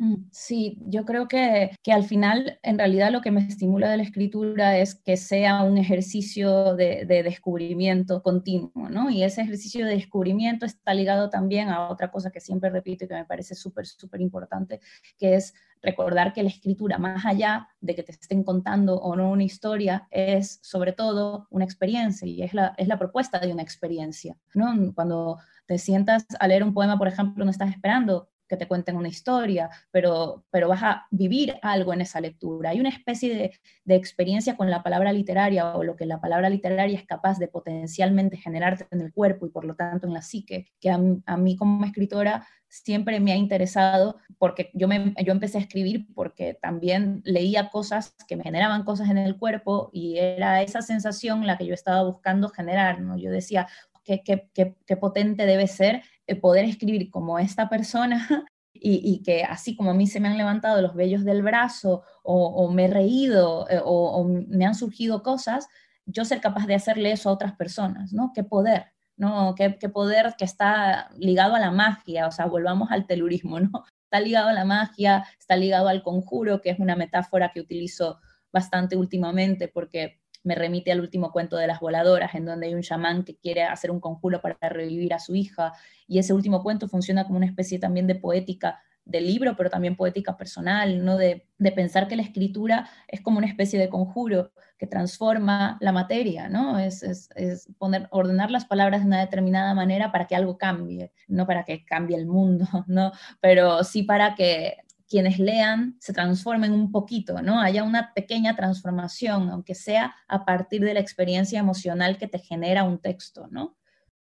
Mm, 0.00 0.28
sí, 0.30 0.78
yo 0.86 1.04
creo 1.04 1.26
que, 1.26 1.72
que, 1.82 1.92
al 1.92 2.04
final, 2.04 2.60
en 2.62 2.78
realidad, 2.78 3.10
lo 3.10 3.20
que 3.20 3.32
me 3.32 3.40
estimula 3.40 3.90
de 3.90 3.96
la 3.96 4.04
escritura 4.04 4.78
es 4.78 4.94
que 4.94 5.16
sea 5.16 5.62
un 5.64 5.76
ejercicio 5.76 6.76
de, 6.76 7.04
de, 7.04 7.24
descubrimiento 7.24 8.22
continuo, 8.22 8.88
¿no? 8.90 9.10
Y 9.10 9.24
ese 9.24 9.42
ejercicio 9.42 9.84
de 9.84 9.94
descubrimiento 9.94 10.66
está 10.66 10.94
ligado 10.94 11.30
también 11.30 11.68
a 11.68 11.88
otra 11.88 12.12
cosa 12.12 12.30
que 12.30 12.40
siempre 12.40 12.70
repito 12.70 13.04
y 13.04 13.08
que 13.08 13.14
me 13.14 13.24
parece 13.24 13.56
súper, 13.56 13.86
súper 13.86 14.20
importante, 14.20 14.80
que 15.18 15.34
es 15.34 15.52
recordar 15.82 16.32
que 16.32 16.44
la 16.44 16.48
escritura, 16.48 16.98
más 16.98 17.26
allá 17.26 17.68
de 17.80 17.96
que 17.96 18.04
te 18.04 18.12
estén 18.12 18.44
contando 18.44 19.00
o 19.00 19.16
no 19.16 19.30
una 19.30 19.44
historia, 19.44 20.06
es 20.12 20.60
sobre 20.62 20.92
todo 20.92 21.48
una 21.50 21.64
experiencia 21.64 22.26
y 22.28 22.42
es 22.42 22.54
la, 22.54 22.72
es 22.76 22.86
la 22.86 23.00
propuesta 23.00 23.40
de 23.40 23.52
una 23.52 23.62
experiencia, 23.62 24.36
¿no? 24.54 24.92
Cuando 24.94 25.38
te 25.66 25.76
sientas 25.78 26.24
a 26.38 26.46
leer 26.46 26.62
un 26.62 26.72
poema, 26.72 26.98
por 26.98 27.08
ejemplo, 27.08 27.44
no 27.44 27.50
estás 27.50 27.70
esperando 27.70 28.28
que 28.48 28.56
te 28.56 28.66
cuenten 28.66 28.96
una 28.96 29.08
historia, 29.08 29.70
pero, 29.90 30.44
pero 30.50 30.68
vas 30.68 30.82
a 30.82 31.06
vivir 31.10 31.56
algo 31.62 31.92
en 31.92 32.00
esa 32.00 32.20
lectura. 32.20 32.70
Hay 32.70 32.80
una 32.80 32.88
especie 32.88 33.34
de, 33.34 33.52
de 33.84 33.94
experiencia 33.94 34.56
con 34.56 34.70
la 34.70 34.82
palabra 34.82 35.12
literaria 35.12 35.74
o 35.76 35.84
lo 35.84 35.96
que 35.96 36.06
la 36.06 36.20
palabra 36.20 36.48
literaria 36.48 36.98
es 36.98 37.06
capaz 37.06 37.38
de 37.38 37.48
potencialmente 37.48 38.36
generarte 38.36 38.86
en 38.90 39.00
el 39.00 39.12
cuerpo 39.12 39.46
y 39.46 39.50
por 39.50 39.64
lo 39.64 39.74
tanto 39.74 40.06
en 40.06 40.14
la 40.14 40.22
psique, 40.22 40.66
que 40.80 40.90
a, 40.90 40.98
a 41.26 41.36
mí 41.36 41.56
como 41.56 41.84
escritora 41.84 42.46
siempre 42.68 43.18
me 43.20 43.32
ha 43.32 43.36
interesado 43.36 44.18
porque 44.38 44.70
yo, 44.74 44.88
me, 44.88 45.14
yo 45.24 45.32
empecé 45.32 45.58
a 45.58 45.62
escribir 45.62 46.06
porque 46.14 46.54
también 46.54 47.22
leía 47.24 47.70
cosas 47.70 48.14
que 48.28 48.36
me 48.36 48.44
generaban 48.44 48.84
cosas 48.84 49.10
en 49.10 49.18
el 49.18 49.38
cuerpo 49.38 49.90
y 49.92 50.18
era 50.18 50.62
esa 50.62 50.82
sensación 50.82 51.46
la 51.46 51.56
que 51.56 51.66
yo 51.66 51.74
estaba 51.74 52.02
buscando 52.02 52.48
generar, 52.48 53.00
¿no? 53.00 53.16
Yo 53.16 53.30
decía, 53.30 53.68
qué, 54.04 54.22
qué, 54.22 54.48
qué, 54.54 54.76
qué 54.86 54.96
potente 54.96 55.46
debe 55.46 55.66
ser 55.66 56.02
poder 56.36 56.64
escribir 56.64 57.10
como 57.10 57.38
esta 57.38 57.68
persona 57.68 58.26
y, 58.74 59.22
que 59.22 59.44
así 59.44 59.74
como 59.76 59.90
a 59.90 59.94
mí 59.94 60.06
se 60.06 60.20
me 60.20 60.28
han 60.28 60.38
levantado 60.38 60.80
los 60.82 60.94
vellos 60.94 61.24
del 61.24 61.42
brazo 61.42 62.02
o, 62.22 62.70
me 62.70 62.84
he 62.84 62.88
reído 62.88 63.68
eh, 63.70 63.80
o, 63.84 64.10
o 64.10 64.24
me 64.24 64.66
han 64.66 64.74
surgido 64.74 65.22
cosas, 65.22 65.68
yo 66.06 66.24
ser 66.24 66.40
capaz 66.40 66.66
de 66.66 66.74
hacerle 66.74 67.12
eso 67.12 67.28
a 67.28 67.32
otras 67.32 67.54
personas, 67.56 68.12
¿no? 68.12 68.32
Qué 68.34 68.44
poder. 68.44 68.92
¿no? 69.18 69.54
Qué, 69.56 69.76
qué, 69.78 69.88
poder 69.88 70.34
que 70.38 70.44
está 70.44 71.10
ligado 71.18 71.56
a 71.56 71.60
la 71.60 71.72
magia, 71.72 72.28
o 72.28 72.30
sea, 72.30 72.46
volvamos 72.46 72.90
al 72.90 73.06
telurismo, 73.06 73.60
¿no? 73.60 73.70
Está 74.10 74.20
ligado 74.20 74.48
a 74.48 74.54
la 74.54 74.64
magia, 74.64 75.26
está 75.38 75.54
ligado 75.54 75.86
al 75.88 76.02
conjuro, 76.02 76.62
que 76.62 76.70
es 76.70 76.78
una 76.78 76.96
metáfora 76.96 77.50
que 77.52 77.60
utilizo 77.60 78.18
bastante 78.50 78.96
últimamente 78.96 79.68
porque 79.68 80.18
me 80.42 80.54
remite 80.54 80.92
al 80.92 81.00
último 81.00 81.32
cuento 81.32 81.56
de 81.56 81.66
las 81.66 81.80
voladoras, 81.80 82.34
en 82.34 82.44
donde 82.44 82.66
hay 82.66 82.74
un 82.74 82.82
chamán 82.82 83.24
que 83.24 83.36
quiere 83.36 83.64
hacer 83.64 83.90
un 83.90 84.00
conjuro 84.00 84.40
para 84.40 84.56
revivir 84.68 85.14
a 85.14 85.18
su 85.18 85.34
hija, 85.34 85.72
y 86.06 86.18
ese 86.18 86.32
último 86.32 86.62
cuento 86.62 86.88
funciona 86.88 87.24
como 87.24 87.36
una 87.36 87.46
especie 87.46 87.78
también 87.78 88.06
de 88.06 88.14
poética 88.14 88.80
del 89.08 89.26
libro, 89.26 89.56
pero 89.56 89.70
también 89.70 89.96
poética 89.96 90.36
personal, 90.36 91.04
¿no? 91.04 91.16
De, 91.16 91.46
de, 91.58 91.72
pensar 91.72 92.08
que 92.08 92.16
la 92.16 92.22
escritura 92.22 92.90
es 93.08 93.22
como 93.22 93.38
una 93.38 93.46
especie 93.46 93.78
de 93.78 93.88
conjuro 93.88 94.52
que 94.76 94.86
transforma 94.86 95.78
la 95.80 95.92
materia, 95.92 96.48
¿no? 96.48 96.78
Es, 96.78 97.02
es, 97.02 97.30
es, 97.34 97.68
poner, 97.78 98.06
ordenar 98.10 98.50
las 98.50 98.66
palabras 98.66 99.00
de 99.00 99.06
una 99.06 99.20
determinada 99.20 99.72
manera 99.72 100.12
para 100.12 100.26
que 100.26 100.36
algo 100.36 100.58
cambie, 100.58 101.10
no 101.26 101.46
para 101.46 101.64
que 101.64 101.84
cambie 101.86 102.18
el 102.18 102.26
mundo, 102.26 102.66
¿no? 102.86 103.12
Pero 103.40 103.82
sí 103.82 104.02
para 104.02 104.34
que 104.34 104.76
quienes 105.08 105.38
lean 105.38 105.96
se 106.00 106.12
transformen 106.12 106.72
un 106.72 106.92
poquito, 106.92 107.40
¿no? 107.42 107.60
Haya 107.60 107.82
una 107.82 108.12
pequeña 108.14 108.54
transformación, 108.54 109.48
aunque 109.50 109.74
sea 109.74 110.14
a 110.28 110.44
partir 110.44 110.82
de 110.82 110.94
la 110.94 111.00
experiencia 111.00 111.58
emocional 111.58 112.18
que 112.18 112.28
te 112.28 112.38
genera 112.38 112.84
un 112.84 112.98
texto, 112.98 113.48
¿no? 113.50 113.76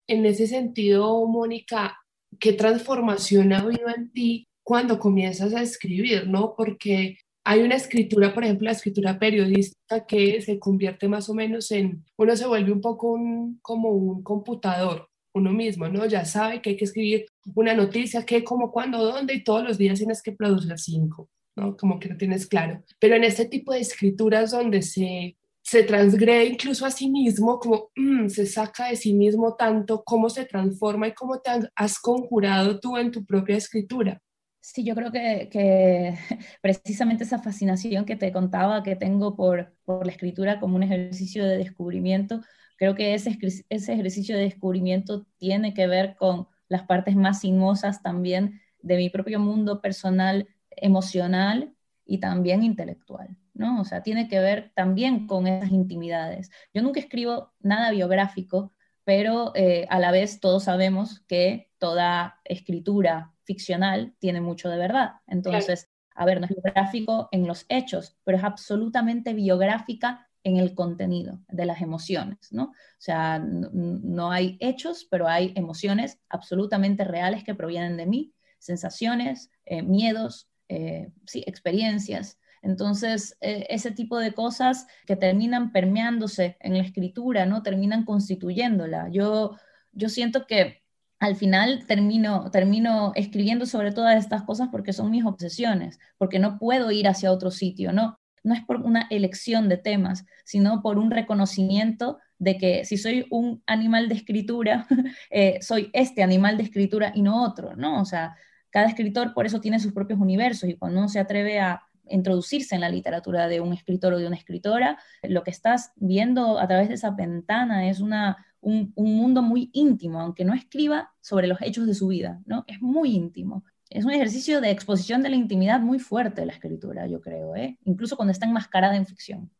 En 0.07 0.25
ese 0.27 0.47
sentido, 0.47 1.27
Mónica, 1.27 1.99
¿qué 2.39 2.53
transformación 2.53 3.53
ha 3.53 3.61
habido 3.61 3.89
en 3.89 4.13
ti 4.13 4.47
cuando 4.63 4.99
comienzas 4.99 5.55
a 5.55 5.63
escribir, 5.63 6.29
¿no? 6.29 6.55
Porque 6.57 7.19
hay 7.45 7.63
una 7.63 7.77
escritura, 7.77 8.35
por 8.35 8.45
ejemplo, 8.45 8.67
la 8.67 8.73
escritura 8.73 9.19
periodística 9.19 10.05
que 10.05 10.43
se 10.43 10.59
convierte 10.59 11.09
más 11.09 11.29
o 11.29 11.35
menos 11.35 11.71
en, 11.71 12.05
uno 12.17 12.37
se 12.37 12.47
vuelve 12.47 12.73
un 12.73 12.81
poco 12.81 13.19
como 13.63 13.91
un 13.91 14.23
computador, 14.23 15.09
uno 15.37 15.53
mismo, 15.53 15.89
¿no? 15.89 16.07
Ya 16.07 16.25
sabe 16.25 16.61
que 16.61 16.71
hay 16.71 16.77
que 16.77 16.85
escribir 16.85 17.27
una 17.55 17.75
noticia, 17.75 18.25
qué, 18.25 18.43
cómo, 18.43 18.73
cuándo, 18.73 19.05
dónde, 19.05 19.35
y 19.35 19.45
todos 19.45 19.63
los 19.63 19.79
días 19.79 19.99
tienes 19.99 20.23
que 20.23 20.33
producir 20.33 20.79
cinco, 20.79 21.29
¿no? 21.55 21.77
Como 21.77 21.99
que 22.01 22.09
lo 22.09 22.17
tienes 22.17 22.47
claro. 22.47 22.83
Pero 22.99 23.17
en 23.17 23.25
este 23.25 23.47
tipo 23.47 23.73
de 23.73 23.81
escrituras 23.81 24.51
donde 24.51 24.83
se, 24.83 25.37
se 25.63 25.83
transgrede 25.83 26.47
incluso 26.47 26.87
a 26.87 26.91
sí 26.91 27.11
mismo, 27.11 27.59
como 27.59 27.91
mmm, 27.97 28.29
se 28.29 28.47
saca 28.47 28.89
de 28.89 28.97
sí 28.97 29.13
mismo 29.13 29.55
tanto, 29.57 30.03
cómo 30.05 30.31
se 30.31 30.45
transforma 30.45 31.09
y 31.09 31.15
cómo 31.15 31.41
te 31.41 31.51
has 31.75 31.99
conjurado 31.99 32.81
tú 32.81 32.97
en 32.97 33.11
tu 33.11 33.25
propia 33.25 33.57
escritura. 33.57 34.21
Sí, 34.61 34.85
yo 34.85 34.97
creo 34.97 35.13
que, 35.13 35.49
que, 35.51 36.15
precisamente 36.61 37.23
esa 37.23 37.39
fascinación 37.39 38.05
que 38.05 38.17
te 38.17 38.33
contaba 38.33 38.83
que 38.83 38.97
tengo 38.97 39.37
por, 39.37 39.73
por, 39.85 40.05
la 40.05 40.13
escritura 40.13 40.59
como 40.59 40.75
un 40.75 40.83
ejercicio 40.83 41.45
de 41.45 41.59
descubrimiento, 41.59 42.41
creo 42.77 42.95
que 42.95 43.15
ese, 43.15 43.39
ese 43.69 43.93
ejercicio 43.93 44.37
de 44.37 44.45
descubrimiento 44.45 45.27
tiene 45.39 45.75
que 45.75 45.87
ver 45.87 46.17
con 46.17 46.49
las 46.69 46.83
partes 46.83 47.17
más 47.17 47.41
sinuosas 47.41 48.03
también 48.03 48.61
de 48.81 48.97
mi 48.97 49.11
propio 49.11 49.41
mundo 49.41 49.81
personal, 49.81 50.49
emocional 50.71 51.75
y 52.05 52.19
también 52.19 52.63
intelectual, 52.63 53.37
¿no? 53.55 53.81
O 53.81 53.85
sea, 53.85 54.03
tiene 54.03 54.29
que 54.29 54.39
ver 54.39 54.73
también 54.75 55.27
con 55.27 55.47
esas 55.47 55.71
intimidades. 55.71 56.51
Yo 56.73 56.83
nunca 56.83 57.01
escribo 57.01 57.53
nada 57.61 57.91
biográfico, 57.91 58.73
pero 59.05 59.53
eh, 59.55 59.87
a 59.91 59.99
la 59.99 60.11
vez 60.13 60.41
todos 60.41 60.65
sabemos 60.65 61.21
que 61.27 61.71
toda 61.79 62.41
escritura 62.45 63.33
ficcional 63.45 64.15
tiene 64.19 64.41
mucho 64.41 64.69
de 64.69 64.79
verdad. 64.79 65.15
Entonces, 65.27 65.91
a 66.15 66.25
ver, 66.25 66.41
no 66.41 66.47
es 66.47 66.53
biográfico 66.53 67.29
en 67.33 67.47
los 67.47 67.67
hechos, 67.69 68.17
pero 68.25 68.39
es 68.39 68.45
absolutamente 68.45 69.35
biográfica 69.35 70.26
en 70.47 70.59
el 70.59 70.77
contenido 70.77 71.41
de 71.49 71.67
las 71.67 71.83
emociones, 71.83 72.53
¿no? 72.53 72.67
O 72.67 72.99
sea, 72.99 73.41
no, 73.41 74.31
hay 74.31 74.57
hechos, 74.61 75.05
pero 75.11 75.27
hay 75.27 75.53
emociones 75.57 76.21
absolutamente 76.29 77.03
reales 77.03 77.43
que 77.43 77.57
provienen 77.57 77.97
de 77.97 78.07
mí, 78.07 78.33
sensaciones, 78.61 79.51
eh, 79.65 79.83
miedos, 79.83 80.49
eh, 80.69 81.11
sí, 81.27 81.43
experiencias. 81.49 82.39
Entonces, 82.63 83.37
eh, 83.41 83.67
ese 83.71 83.91
tipo 83.91 84.19
de 84.21 84.35
cosas 84.35 84.87
que 85.05 85.17
terminan 85.17 85.73
permeándose 85.73 86.57
en 86.61 86.75
la 86.75 86.85
escritura, 86.85 87.45
¿no? 87.45 87.65
Terminan 87.65 88.05
constituyéndola. 88.05 89.09
Yo, 89.11 89.57
yo 89.91 90.09
siento 90.09 90.47
que 90.47 90.85
al 91.19 91.35
final 91.35 91.87
termino, 91.89 92.53
termino 92.53 93.11
escribiendo 93.17 93.67
sobre 93.67 93.91
todas 93.91 94.17
estas 94.17 94.45
cosas 94.45 94.69
porque 94.71 94.93
son 94.93 95.11
mis 95.11 95.25
obsesiones, 95.25 95.99
porque 96.19 96.39
no 96.39 96.61
puedo 96.61 96.93
ir 96.93 97.09
hacia 97.09 97.33
otro 97.33 97.51
sitio, 97.51 97.93
¿no? 97.93 98.21
No 98.47 98.55
es 98.55 98.65
por 98.65 98.77
una 98.81 99.09
elección 99.11 99.69
de 99.69 99.77
temas, 99.77 100.25
sino 100.45 100.81
por 100.81 100.99
un 100.99 101.11
reconocimiento 101.11 102.19
de 102.39 102.59
que 102.59 102.85
si 102.85 102.97
soy 102.97 103.27
un 103.31 103.61
animal 103.67 104.09
de 104.09 104.15
escritura, 104.15 104.87
eh, 105.31 105.59
soy 105.63 105.91
este 105.93 106.23
animal 106.23 106.57
de 106.57 106.63
escritura 106.63 107.11
y 107.13 107.23
no 107.23 107.43
otro, 107.43 107.75
¿no? 107.75 108.01
O 108.01 108.05
sea, 108.05 108.37
cada 108.71 108.87
escritor 108.87 109.35
por 109.35 109.47
eso 109.47 109.61
tiene 109.61 109.81
sus 109.81 109.93
propios 109.93 110.21
universos 110.21 110.69
y 110.69 110.75
cuando 110.77 111.01
uno 111.01 111.09
se 111.09 111.19
atreve 111.19 111.59
a 111.59 111.83
introducirse 112.09 112.77
en 112.77 112.83
la 112.83 112.89
literatura 112.89 113.49
de 113.49 113.61
un 113.61 113.73
escritor 113.73 114.13
o 114.13 114.19
de 114.19 114.29
una 114.29 114.37
escritora, 114.37 114.97
lo 115.23 115.43
que 115.43 115.51
estás 115.51 115.91
viendo 115.97 116.61
a 116.61 116.69
través 116.69 116.89
de 116.89 116.95
esa 116.95 117.11
ventana 117.11 117.89
es 117.89 117.99
una, 117.99 118.37
un, 118.61 118.93
un, 118.95 119.17
mundo 119.17 119.43
muy 119.43 119.71
íntimo, 119.73 120.21
aunque 120.21 120.45
no 120.45 120.55
escriba 120.55 121.11
sobre 121.21 121.49
los 121.49 121.61
hechos 121.63 121.87
de 121.87 121.95
su 121.95 122.07
vida, 122.07 122.41
¿no? 122.47 122.65
Es 122.69 122.81
muy 122.81 123.17
íntimo. 123.17 123.65
Es 123.91 124.05
un 124.05 124.13
ejercicio 124.13 124.61
de 124.61 124.71
exposición 124.71 125.23
de 125.23 125.31
la 125.31 125.37
intimidad 125.37 125.81
muy 125.81 125.99
fuerte 125.99 126.45
la 126.45 126.53
escritura, 126.53 127.07
yo 127.07 127.21
creo, 127.21 127.55
¿eh? 127.57 127.79
incluso 127.85 128.17
cuando 128.17 128.33
está 128.33 128.47
enmascarada 128.47 128.97
en 128.97 129.07
ficción. 129.07 129.51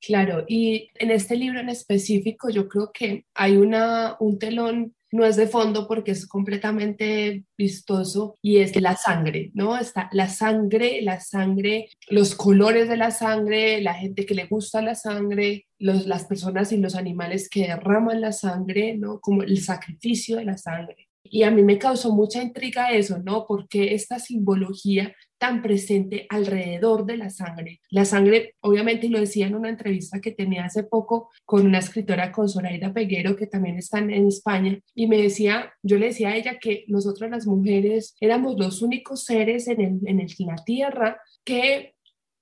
Claro, 0.00 0.44
y 0.46 0.90
en 0.94 1.10
este 1.10 1.36
libro 1.36 1.58
en 1.58 1.68
específico 1.68 2.50
yo 2.50 2.68
creo 2.68 2.92
que 2.92 3.26
hay 3.34 3.56
una, 3.56 4.16
un 4.20 4.38
telón 4.38 4.94
no 5.10 5.24
es 5.24 5.36
de 5.36 5.46
fondo 5.46 5.88
porque 5.88 6.10
es 6.10 6.26
completamente 6.26 7.44
vistoso 7.56 8.36
y 8.42 8.58
es 8.58 8.78
la 8.80 8.96
sangre, 8.96 9.50
¿no? 9.54 9.76
Está 9.78 10.08
la 10.12 10.28
sangre, 10.28 11.00
la 11.02 11.20
sangre, 11.20 11.88
los 12.08 12.34
colores 12.34 12.88
de 12.88 12.96
la 12.96 13.10
sangre, 13.10 13.80
la 13.80 13.94
gente 13.94 14.26
que 14.26 14.34
le 14.34 14.44
gusta 14.44 14.82
la 14.82 14.94
sangre, 14.94 15.66
los, 15.78 16.06
las 16.06 16.26
personas 16.26 16.72
y 16.72 16.76
los 16.76 16.94
animales 16.94 17.48
que 17.48 17.68
derraman 17.68 18.20
la 18.20 18.32
sangre, 18.32 18.96
¿no? 18.98 19.20
Como 19.20 19.42
el 19.42 19.60
sacrificio 19.62 20.36
de 20.36 20.44
la 20.44 20.58
sangre. 20.58 21.07
Y 21.30 21.42
a 21.42 21.50
mí 21.50 21.62
me 21.62 21.78
causó 21.78 22.12
mucha 22.12 22.42
intriga 22.42 22.90
eso, 22.90 23.18
¿no? 23.18 23.46
Porque 23.46 23.94
esta 23.94 24.18
simbología 24.18 25.14
tan 25.38 25.62
presente 25.62 26.26
alrededor 26.28 27.06
de 27.06 27.16
la 27.16 27.30
sangre. 27.30 27.80
La 27.90 28.04
sangre, 28.04 28.56
obviamente, 28.60 29.08
lo 29.08 29.20
decía 29.20 29.46
en 29.46 29.54
una 29.54 29.68
entrevista 29.68 30.20
que 30.20 30.32
tenía 30.32 30.64
hace 30.64 30.82
poco 30.82 31.30
con 31.44 31.64
una 31.66 31.78
escritora, 31.78 32.32
con 32.32 32.48
Zoraida 32.48 32.92
Peguero, 32.92 33.36
que 33.36 33.46
también 33.46 33.78
está 33.78 33.98
en 33.98 34.26
España, 34.26 34.78
y 34.94 35.06
me 35.06 35.22
decía, 35.22 35.72
yo 35.82 35.98
le 35.98 36.06
decía 36.06 36.30
a 36.30 36.36
ella 36.36 36.58
que 36.58 36.84
nosotras 36.88 37.30
las 37.30 37.46
mujeres 37.46 38.16
éramos 38.20 38.58
los 38.58 38.82
únicos 38.82 39.24
seres 39.24 39.68
en, 39.68 39.80
el, 39.80 40.00
en, 40.06 40.20
el, 40.20 40.34
en 40.38 40.46
la 40.46 40.56
tierra 40.64 41.20
que 41.44 41.94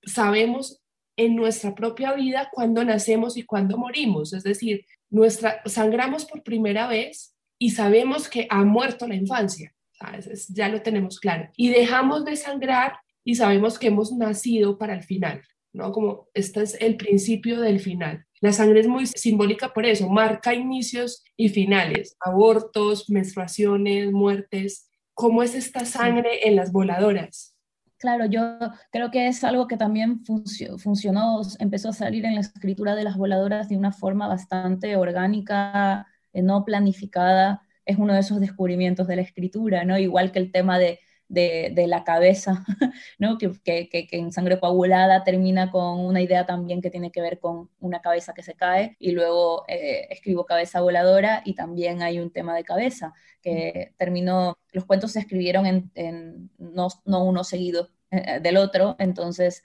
sabemos 0.03 0.81
en 1.17 1.35
nuestra 1.35 1.73
propia 1.75 2.13
vida 2.13 2.49
cuándo 2.53 2.83
nacemos 2.83 3.37
y 3.37 3.43
cuándo 3.43 3.77
morimos, 3.77 4.33
es 4.33 4.43
decir, 4.43 4.85
nuestra, 5.09 5.61
sangramos 5.65 6.25
por 6.25 6.43
primera 6.43 6.87
vez 6.87 7.36
y 7.59 7.71
sabemos 7.71 8.29
que 8.29 8.47
ha 8.49 8.63
muerto 8.63 9.07
la 9.07 9.15
infancia, 9.15 9.73
¿sabes? 9.91 10.47
ya 10.49 10.69
lo 10.69 10.81
tenemos 10.81 11.19
claro. 11.19 11.49
Y 11.55 11.69
dejamos 11.69 12.25
de 12.25 12.35
sangrar 12.35 12.99
y 13.23 13.35
sabemos 13.35 13.77
que 13.77 13.87
hemos 13.87 14.11
nacido 14.13 14.77
para 14.77 14.93
el 14.93 15.03
final, 15.03 15.41
¿no? 15.73 15.91
Como 15.91 16.27
este 16.33 16.61
es 16.61 16.77
el 16.79 16.95
principio 16.97 17.59
del 17.59 17.79
final. 17.79 18.25
La 18.39 18.53
sangre 18.53 18.81
es 18.81 18.87
muy 18.87 19.07
simbólica 19.07 19.73
por 19.73 19.85
eso, 19.85 20.07
marca 20.09 20.53
inicios 20.53 21.23
y 21.35 21.49
finales, 21.49 22.15
abortos, 22.19 23.09
menstruaciones, 23.09 24.11
muertes. 24.11 24.89
¿Cómo 25.15 25.41
es 25.41 25.55
esta 25.55 25.85
sangre 25.85 26.47
en 26.47 26.55
las 26.55 26.71
voladoras? 26.71 27.55
Claro, 27.97 28.27
yo 28.27 28.59
creo 28.91 29.09
que 29.09 29.27
es 29.27 29.43
algo 29.43 29.67
que 29.67 29.75
también 29.75 30.23
funcionó, 30.77 31.41
empezó 31.57 31.89
a 31.89 31.93
salir 31.93 32.25
en 32.25 32.35
la 32.35 32.41
escritura 32.41 32.93
de 32.93 33.03
las 33.03 33.17
voladoras 33.17 33.69
de 33.69 33.77
una 33.77 33.91
forma 33.91 34.27
bastante 34.27 34.95
orgánica, 34.97 36.05
no 36.43 36.65
planificada, 36.65 37.61
es 37.85 37.97
uno 37.97 38.13
de 38.13 38.19
esos 38.19 38.39
descubrimientos 38.39 39.07
de 39.07 39.15
la 39.15 39.21
escritura, 39.21 39.85
¿no? 39.85 39.97
Igual 39.97 40.31
que 40.31 40.39
el 40.39 40.51
tema 40.51 40.77
de, 40.77 40.99
de, 41.29 41.87
la 41.87 42.03
cabeza, 42.03 42.65
¿no? 43.19 43.37
Que, 43.37 43.51
que, 43.63 44.07
en 44.11 44.31
sangre 44.31 44.59
coagulada 44.59 45.23
termina 45.23 45.71
con 45.71 45.99
una 45.99 46.21
idea 46.21 46.45
también 46.45 46.81
que 46.81 46.89
tiene 46.89 47.11
que 47.11 47.21
ver 47.21 47.39
con 47.39 47.69
una 47.79 48.01
cabeza 48.01 48.33
que 48.33 48.43
se 48.43 48.55
cae 48.55 48.95
y 48.99 49.11
luego 49.11 49.65
eh, 49.67 50.07
escribo 50.09 50.45
cabeza 50.45 50.81
voladora 50.81 51.41
y 51.45 51.55
también 51.55 52.01
hay 52.01 52.19
un 52.19 52.31
tema 52.31 52.55
de 52.55 52.63
cabeza 52.63 53.13
que 53.41 53.93
terminó, 53.97 54.57
los 54.71 54.85
cuentos 54.85 55.13
se 55.13 55.19
escribieron 55.19 55.65
en, 55.65 56.51
no, 56.57 56.87
no, 57.05 57.23
uno 57.23 57.43
seguido 57.43 57.89
eh, 58.11 58.39
del 58.41 58.57
otro, 58.57 58.95
entonces 58.99 59.63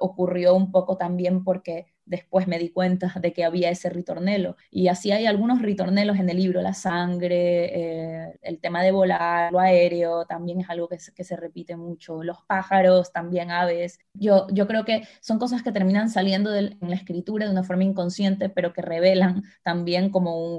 ocurrió 0.00 0.54
un 0.54 0.72
poco 0.72 0.96
también 0.96 1.44
porque 1.44 1.93
después 2.06 2.46
me 2.46 2.58
di 2.58 2.70
cuenta 2.70 3.12
de 3.20 3.32
que 3.32 3.44
había 3.44 3.70
ese 3.70 3.90
ritornelo. 3.90 4.56
Y 4.70 4.88
así 4.88 5.12
hay 5.12 5.26
algunos 5.26 5.62
ritornelos 5.62 6.18
en 6.18 6.28
el 6.28 6.36
libro, 6.36 6.60
la 6.62 6.74
sangre, 6.74 8.26
eh, 8.26 8.38
el 8.42 8.60
tema 8.60 8.82
de 8.82 8.92
volar, 8.92 9.52
lo 9.52 9.60
aéreo, 9.60 10.26
también 10.26 10.60
es 10.60 10.70
algo 10.70 10.88
que, 10.88 10.98
se 10.98 11.36
repite 11.36 11.76
mucho, 11.76 12.22
los 12.22 12.42
pájaros, 12.46 13.12
también 13.12 13.50
aves. 13.50 13.98
Yo, 14.14 14.46
yo 14.52 14.66
creo 14.66 14.84
que 14.84 15.06
son 15.20 15.38
cosas 15.38 15.62
que 15.62 15.72
terminan 15.72 16.10
saliendo 16.10 16.54
en 16.54 16.76
la 16.80 16.96
escritura 16.96 17.46
de 17.46 17.52
una 17.52 17.64
forma 17.64 17.84
inconsciente, 17.84 18.48
pero 18.48 18.72
que 18.72 18.82
revelan 18.82 19.42
también 19.62 20.10
como 20.10 20.58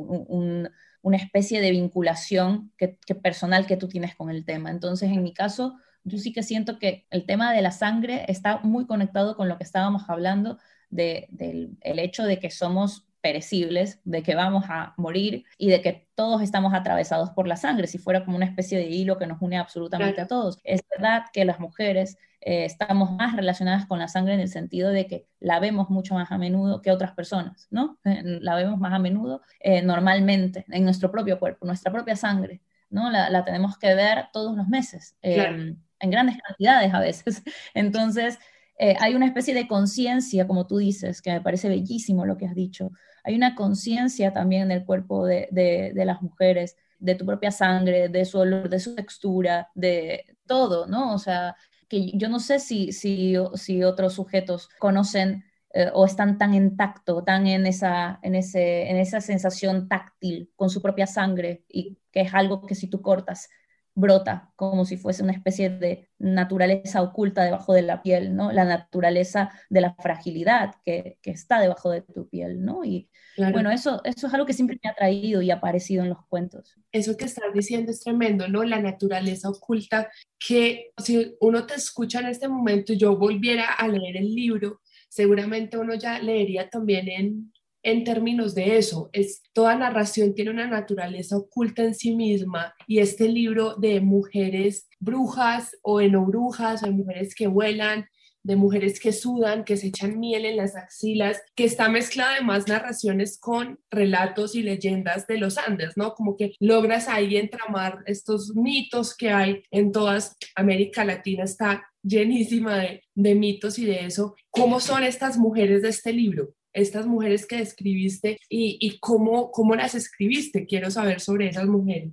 una 1.06 1.18
especie 1.18 1.62
de 1.62 1.72
vinculación 1.72 2.72
que, 2.78 2.98
personal 3.22 3.68
que 3.68 3.78
tú 3.78 3.88
tienes 3.88 4.16
con 4.16 4.30
el 4.30 4.46
tema. 4.46 4.72
Entonces, 4.72 5.12
en 5.12 5.22
mi 5.22 5.34
caso, 5.34 5.76
yo 6.04 6.18
sí 6.18 6.34
que 6.34 6.44
siento 6.44 6.80
que 6.80 7.06
el 7.12 7.26
tema 7.26 7.54
de 7.54 7.62
la 7.62 7.72
sangre 7.72 8.26
está 8.28 8.60
muy 8.60 8.86
conectado 8.86 9.36
con 9.36 9.48
lo 9.48 9.58
que 9.58 9.64
estábamos 9.64 10.10
hablando 10.10 10.58
del 10.96 11.78
el 11.82 12.00
hecho 12.00 12.24
de 12.24 12.40
que 12.40 12.50
somos 12.50 13.06
perecibles, 13.26 14.00
de 14.04 14.22
que 14.22 14.36
vamos 14.36 14.66
a 14.70 14.94
morir 14.98 15.46
y 15.58 15.70
de 15.70 15.82
que 15.82 16.08
todos 16.14 16.44
estamos 16.44 16.76
atravesados 16.76 17.32
por 17.32 17.48
la 17.48 17.58
sangre, 17.58 17.88
si 17.88 17.98
fuera 17.98 18.24
como 18.24 18.38
una 18.38 18.46
especie 18.46 18.78
de 18.78 18.86
hilo 18.86 19.18
que 19.18 19.26
nos 19.26 19.42
une 19.42 19.58
absolutamente 19.58 20.22
a 20.22 20.28
todos. 20.28 20.60
Es 20.64 20.82
verdad 20.96 21.24
que 21.34 21.44
las 21.44 21.60
mujeres 21.60 22.20
eh, 22.42 22.66
estamos 22.66 23.12
más 23.14 23.36
relacionadas 23.36 23.88
con 23.88 23.98
la 23.98 24.08
sangre 24.08 24.36
en 24.36 24.42
el 24.42 24.48
sentido 24.48 24.92
de 24.92 25.08
que 25.08 25.26
la 25.40 25.60
vemos 25.60 25.90
mucho 25.90 26.14
más 26.14 26.32
a 26.32 26.38
menudo 26.38 26.84
que 26.84 26.92
otras 26.92 27.14
personas, 27.14 27.68
¿no? 27.72 27.98
Eh, 28.06 28.22
la 28.24 28.54
vemos 28.54 28.78
más 28.78 28.94
a 28.94 29.00
menudo 29.00 29.42
eh, 29.60 29.82
normalmente 29.82 30.64
en 30.68 30.84
nuestro 30.84 31.10
propio 31.10 31.40
cuerpo, 31.40 31.66
nuestra 31.66 31.92
propia 31.92 32.16
sangre, 32.16 32.62
¿no? 32.92 33.10
La, 33.10 33.44
tenemos 33.44 33.80
que 33.80 33.96
ver 33.96 34.28
todos 34.32 34.56
los 34.56 34.68
meses, 34.68 35.18
en 35.24 36.12
grandes 36.12 36.38
cantidades 36.38 36.94
a 36.94 37.00
veces. 37.00 37.42
Entonces, 37.74 38.38
eh, 38.78 38.96
hay 39.00 39.16
una 39.16 39.28
especie 39.28 39.54
de 39.54 39.68
conciencia, 39.68 40.48
como 40.48 40.68
tú 40.68 40.78
dices, 40.78 41.22
que 41.22 41.32
me 41.32 41.42
parece 41.42 41.70
bellísimo 41.70 42.26
lo 42.26 42.38
que 42.38 42.46
has 42.46 42.56
dicho. 42.56 42.92
Hay 43.24 43.36
una 43.36 43.56
conciencia 43.56 44.34
también 44.34 44.64
en 44.64 44.72
el 44.72 44.86
cuerpo 44.86 45.26
de, 45.26 45.92
las 45.96 46.22
mujeres, 46.22 46.76
de 47.00 47.16
tu 47.16 47.26
propia 47.26 47.52
sangre, 47.52 48.10
de 48.10 48.26
su 48.26 48.40
olor, 48.40 48.70
de 48.70 48.80
su 48.80 48.96
textura, 48.96 49.70
de 49.76 50.38
todo, 50.46 50.88
¿no? 50.88 51.14
O 51.14 51.20
sea, 51.20 51.56
que 51.88 52.12
yo 52.18 52.30
no 52.30 52.40
sé 52.40 52.60
si, 52.60 52.92
si, 52.92 53.36
si 53.56 53.84
otros 53.84 54.14
sujetos 54.14 54.70
conocen 54.80 55.46
eh, 55.74 55.90
o 55.94 56.06
están 56.06 56.38
tan 56.38 56.54
en 56.54 56.76
tacto, 56.76 57.24
tan 57.24 57.48
en 57.48 57.66
esa, 57.68 58.20
en, 58.24 58.36
ese, 58.36 58.90
en 58.90 58.98
esa 58.98 59.22
sensación 59.22 59.88
táctil 59.88 60.52
con 60.56 60.70
su 60.70 60.82
propia 60.82 61.08
sangre 61.08 61.64
y 61.70 61.98
que 62.12 62.22
es 62.22 62.34
algo 62.34 62.66
que 62.66 62.76
si 62.76 62.88
tú 62.88 63.02
cortas 63.02 63.50
brota 63.96 64.52
como 64.58 64.86
si 64.86 64.98
fuese 64.98 65.24
una 65.24 65.32
especie 65.32 65.70
de 65.70 66.10
naturaleza 66.20 67.02
oculta 67.02 67.44
debajo 67.44 67.74
de 67.74 67.82
la 67.82 68.04
piel, 68.04 68.36
¿no? 68.36 68.52
La 68.52 68.66
naturaleza 68.66 69.52
de 69.70 69.82
la 69.82 69.96
fragilidad 69.96 70.76
que, 70.84 71.18
está 71.24 71.60
debajo 71.60 71.90
de 71.90 72.02
tu 72.02 72.30
piel, 72.30 72.64
¿no? 72.64 72.84
Y 72.84 73.10
bueno, 73.38 73.72
eso, 73.72 74.02
eso 74.04 74.28
es 74.28 74.34
algo 74.34 74.46
que 74.46 74.54
siempre 74.54 74.78
me 74.84 74.90
ha 74.90 74.96
traído 74.96 75.42
y 75.42 75.50
ha 75.50 75.56
aparecido 75.56 76.04
en 76.04 76.10
los 76.10 76.26
cuentos. 76.28 76.76
Eso 76.92 77.18
que 77.18 77.26
estás 77.26 77.54
diciendo 77.54 77.92
es 77.92 78.02
tremendo, 78.02 78.48
¿no? 78.48 78.64
La 78.64 78.82
naturaleza 78.82 79.50
oculta 79.50 80.10
que 80.38 80.92
si 80.98 81.36
uno 81.40 81.66
te 81.66 81.76
escucha 81.76 82.20
en 82.20 82.28
este 82.28 82.48
momento 82.48 82.94
y 82.94 82.98
yo 82.98 83.18
volviera 83.18 83.74
a 83.74 83.88
leer 83.88 84.18
el 84.18 84.34
libro, 84.34 84.82
seguramente 85.10 85.78
uno 85.78 85.96
ya 85.96 86.20
leería 86.20 86.70
también 86.70 87.08
en 87.08 87.54
en 87.86 88.04
términos 88.04 88.56
de 88.56 88.78
eso. 88.78 89.10
Es, 89.14 89.44
toda 89.54 89.76
narración 89.76 90.34
tiene 90.34 90.50
una 90.50 90.68
naturaleza 90.68 91.38
oculta 91.38 91.84
en 91.84 91.94
sí 91.94 92.16
misma 92.16 92.74
y 92.88 93.00
este 93.00 93.30
libro 93.30 93.76
de 93.76 94.02
mujeres 94.02 94.90
brujas 95.00 95.78
o 95.84 96.02
no 96.02 96.26
brujas 96.26 96.82
o 96.82 96.88
de 96.88 96.92
mujeres 96.92 97.36
que 97.36 97.46
vuelan, 97.46 98.08
de 98.42 98.56
mujeres 98.56 99.00
que 99.00 99.12
sudan, 99.12 99.64
que 99.64 99.78
se 99.78 99.88
echan 99.88 100.20
miel 100.20 100.46
en 100.46 100.58
las 100.58 100.76
axilas, 100.76 101.42
que 101.56 101.64
está 101.64 101.88
mezclada 101.88 102.34
además 102.34 102.68
narraciones 102.68 103.40
con 103.40 103.80
relatos 103.92 104.56
y 104.56 104.64
leyendas 104.64 105.28
de 105.28 105.38
los 105.38 105.58
Andes, 105.60 105.96
¿no? 105.96 106.16
Como 106.16 106.36
que 106.38 106.56
logras 106.60 107.08
ahí 107.08 107.38
entramar 107.38 108.00
estos 108.08 108.56
mitos 108.56 109.16
que 109.16 109.30
hay 109.30 109.64
en 109.70 109.92
toda 109.92 110.20
América 110.56 111.06
Latina, 111.06 111.44
está 111.44 111.88
llenísima 112.02 112.78
de, 112.78 113.04
de 113.14 113.36
mitos 113.36 113.78
y 113.78 113.86
de 113.86 114.06
eso. 114.06 114.36
¿Cómo 114.50 114.80
son 114.80 115.04
estas 115.04 115.38
mujeres 115.38 115.84
de 115.84 115.90
este 115.90 116.14
libro? 116.14 116.55
Estas 116.76 117.08
mujeres 117.08 117.46
que 117.48 117.58
describiste 117.58 118.38
y, 118.50 119.00
cómo, 119.00 119.50
cómo 119.50 119.76
las 119.76 119.96
escribiste. 119.96 120.66
Quiero 120.66 120.92
saber 120.92 121.22
sobre 121.22 121.48
esas 121.48 121.66
mujeres. 121.66 122.12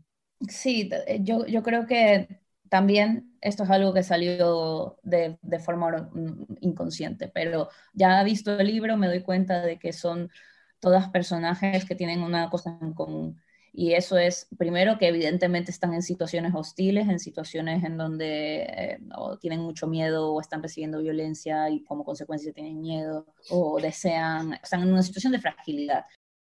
Sí, 0.48 0.88
eh, 1.06 1.18
yo, 1.22 1.46
yo 1.46 1.62
creo 1.62 1.86
que 1.86 2.40
también 2.68 3.36
esto 3.40 3.64
es 3.64 3.70
algo 3.70 3.92
que 3.92 4.04
salió 4.04 4.98
de, 5.02 5.36
de, 5.42 5.58
forma 5.58 6.10
inconsciente, 6.60 7.28
pero 7.28 7.68
ya 7.92 8.22
visto 8.22 8.58
el 8.58 8.68
libro 8.68 8.96
me 8.96 9.08
doy 9.08 9.22
cuenta 9.22 9.62
de 9.62 9.78
que 9.78 9.92
son 9.92 10.30
todas 10.78 11.08
personajes 11.10 11.84
que 11.84 11.96
tienen 11.96 12.22
una 12.22 12.48
cosa 12.48 12.78
en 12.80 12.94
común 12.94 13.40
y 13.74 13.94
eso 13.94 14.18
es, 14.18 14.48
primero, 14.58 14.98
que 14.98 15.08
evidentemente 15.08 15.70
están 15.70 15.94
en 15.94 16.02
situaciones 16.02 16.52
hostiles, 16.54 17.08
en 17.08 17.18
situaciones 17.18 17.82
en 17.84 17.96
donde 17.96 18.62
eh, 18.62 18.98
tienen 19.40 19.60
mucho 19.60 19.86
miedo 19.86 20.32
o 20.32 20.40
están 20.42 20.62
recibiendo 20.62 20.98
violencia 20.98 21.70
y 21.70 21.82
como 21.84 22.04
consecuencia 22.04 22.52
tienen 22.52 22.80
miedo 22.80 23.26
o 23.48 23.80
desean, 23.80 24.54
están 24.62 24.82
en 24.82 24.92
una 24.92 25.02
situación 25.02 25.32
de 25.32 25.40
fragilidad. 25.40 26.04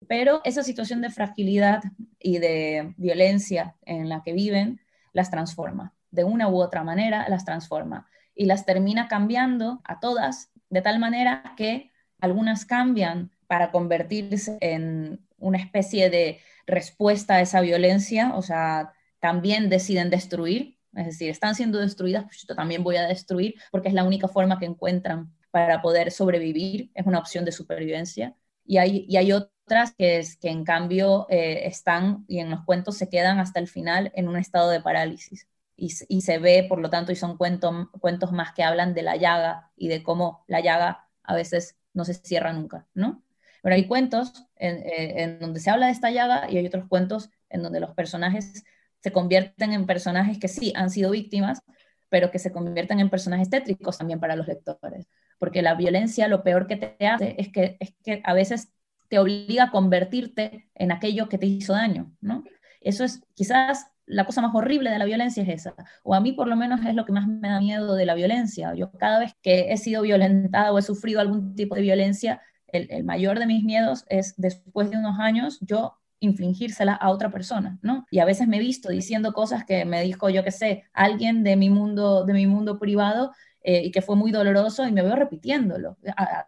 Pero 0.09 0.41
esa 0.45 0.63
situación 0.63 1.03
de 1.03 1.11
fragilidad 1.11 1.83
y 2.19 2.39
de 2.39 2.95
violencia 2.97 3.77
en 3.85 4.09
la 4.09 4.23
que 4.23 4.33
viven 4.33 4.81
las 5.13 5.31
transforma. 5.31 5.95
De 6.11 6.25
una 6.25 6.49
u 6.49 6.59
otra 6.59 6.85
manera 6.85 7.29
las 7.29 7.45
transforma 7.45 8.09
y 8.35 8.47
las 8.47 8.65
termina 8.65 9.09
cambiando 9.09 9.83
a 9.85 10.01
todas 10.01 10.51
de 10.71 10.81
tal 10.81 10.99
manera 10.99 11.53
que 11.57 11.91
algunas 12.19 12.65
cambian 12.65 13.31
para 13.47 13.71
convertirse 13.71 14.57
en 14.61 15.21
una 15.39 15.59
especie 15.59 16.09
de 16.09 16.39
respuesta 16.71 17.37
a 17.37 17.41
esa 17.41 17.61
violencia, 17.61 18.35
o 18.35 18.43
sea, 18.43 18.93
también 19.19 19.69
deciden 19.69 20.11
destruir, 20.11 20.79
es 20.95 21.07
decir, 21.07 21.31
están 21.31 21.55
siendo 21.55 21.79
destruidas, 21.79 22.25
pues 22.25 22.45
yo 22.47 22.55
también 22.55 22.83
voy 22.83 22.97
a 22.97 23.07
destruir, 23.07 23.55
porque 23.71 23.89
es 23.89 23.95
la 23.95 24.05
única 24.05 24.29
forma 24.29 24.59
que 24.59 24.67
encuentran 24.67 25.33
para 25.51 25.83
poder 25.83 26.11
sobrevivir, 26.11 26.91
es 26.95 27.07
una 27.07 27.19
opción 27.19 27.45
de 27.45 27.53
supervivencia. 27.53 28.37
Y 28.65 28.79
hay, 28.79 29.05
y 29.09 29.17
hay 29.17 29.33
otras 29.33 29.95
que, 29.97 30.19
es, 30.19 30.37
que 30.37 30.49
en 30.49 30.65
cambio 30.65 31.27
eh, 31.29 31.67
están 31.67 32.25
y 32.29 32.39
en 32.39 32.51
los 32.51 32.65
cuentos 32.65 32.97
se 32.97 33.09
quedan 33.09 33.39
hasta 33.39 33.61
el 33.61 33.69
final 33.69 34.13
en 34.15 34.29
un 34.29 34.37
estado 34.37 34.71
de 34.71 34.81
parálisis. 34.81 35.49
Y, 35.77 35.93
y 36.09 36.21
se 36.23 36.39
ve, 36.39 36.67
por 36.69 36.79
lo 36.79 36.91
tanto, 36.91 37.11
y 37.11 37.17
son 37.17 37.37
cuentos, 37.37 37.89
cuentos 38.01 38.33
más 38.33 38.53
que 38.53 38.63
hablan 38.63 38.95
de 38.95 39.03
la 39.03 39.17
llaga 39.17 39.71
y 39.77 39.89
de 39.89 40.03
cómo 40.03 40.45
la 40.47 40.61
llaga 40.61 41.09
a 41.23 41.35
veces 41.35 41.77
no 41.95 42.05
se 42.05 42.15
cierra 42.15 42.53
nunca, 42.53 42.87
¿no? 42.95 43.23
Pero 43.63 43.75
hay 43.75 43.87
cuentos 43.87 44.47
eh, 44.57 45.15
en, 45.17 45.39
donde 45.39 45.61
se 45.61 45.71
habla 45.71 45.87
de 45.87 45.93
esta 45.93 46.11
llaga 46.11 46.51
y 46.51 46.57
hay 46.57 46.67
otros 46.67 46.87
cuentos 46.89 47.31
en 47.49 47.63
donde 47.63 47.81
los 47.81 47.93
personajes 47.95 48.65
se 49.01 49.13
convierten 49.13 49.73
en 49.73 49.87
personajes 49.87 50.39
que 50.39 50.49
sí 50.49 50.73
han 50.77 50.91
sido 50.91 51.11
víctimas, 51.11 51.63
pero 52.09 52.31
que 52.31 52.39
se 52.39 52.53
convierten 52.53 53.01
en 53.01 53.11
personajes 53.11 53.51
tétricos 53.51 53.99
también 53.99 54.21
para 54.21 54.37
los 54.37 54.47
lectores. 54.47 55.07
Porque 55.39 55.63
la 55.63 55.75
violencia 55.75 56.29
lo 56.29 56.43
peor 56.43 56.67
que 56.67 56.77
te 56.77 57.07
hace 57.07 57.35
es 57.39 57.49
que, 57.49 57.77
es 57.81 57.95
que 58.03 58.21
a 58.25 58.35
veces 58.35 58.73
te 59.09 59.19
obliga 59.19 59.65
a 59.65 59.71
convertirte 59.71 60.69
en 60.75 60.93
aquello 60.93 61.29
que 61.29 61.39
te 61.39 61.47
hizo 61.47 61.73
daño, 61.73 62.15
¿no? 62.21 62.45
Eso 62.81 63.05
es 63.05 63.23
quizás 63.35 63.91
la 64.07 64.27
cosa 64.27 64.43
más 64.43 64.55
horrible 64.55 64.91
de 64.91 64.99
la 64.99 65.05
violencia 65.05 65.43
es 65.43 65.49
esa, 65.49 65.75
o 66.03 66.15
a 66.15 66.21
mí 66.21 66.33
por 66.33 66.49
lo 66.49 66.57
menos 66.57 66.81
es 66.85 66.95
lo 66.95 67.05
que 67.05 67.13
más 67.13 67.27
me 67.27 67.49
da 67.49 67.61
miedo 67.61 67.95
de 67.95 68.07
la 68.07 68.15
violencia. 68.15 68.75
Yo 68.75 68.91
cada 68.93 69.21
vez 69.21 69.35
que 69.41 69.73
he 69.73 69.77
sido 69.77 70.03
violentada 70.03 70.73
o 70.73 70.79
he 70.79 70.83
sufrido 70.83 71.21
algún 71.21 71.55
tipo 71.55 71.75
de 71.77 71.83
violencia, 71.83 72.41
el, 72.73 73.05
mayor 73.05 73.39
de 73.39 73.47
mis 73.47 73.65
miedos 73.65 74.05
es 74.09 74.35
después 74.37 74.91
de 74.91 74.99
unos 74.99 75.19
años 75.19 75.59
yo 75.61 75.97
infligírsela 76.21 76.93
a 76.93 77.11
otra 77.11 77.31
persona, 77.31 77.79
¿no? 77.83 78.07
Y 78.11 78.19
a 78.19 78.25
veces 78.27 78.47
me 78.47 78.59
he 78.59 78.61
visto 78.61 78.91
diciendo 78.91 79.33
cosas 79.33 79.65
que 79.65 79.85
me 79.85 80.03
dijo, 80.03 80.29
yo 80.29 80.45
qué 80.45 80.51
sé, 80.51 80.85
alguien 80.93 81.43
de 81.43 81.57
mi 81.57 81.71
mundo, 81.71 82.25
de 82.25 82.35
mi 82.35 82.47
mundo 82.47 82.79
privado 82.79 83.33
eh, 83.63 83.83
y 83.85 83.91
que 83.91 84.03
fue 84.03 84.17
muy 84.17 84.31
doloroso 84.31 84.87
y 84.87 84.93
me 84.93 85.03
veo 85.03 85.17
repitiéndolo, 85.17 85.97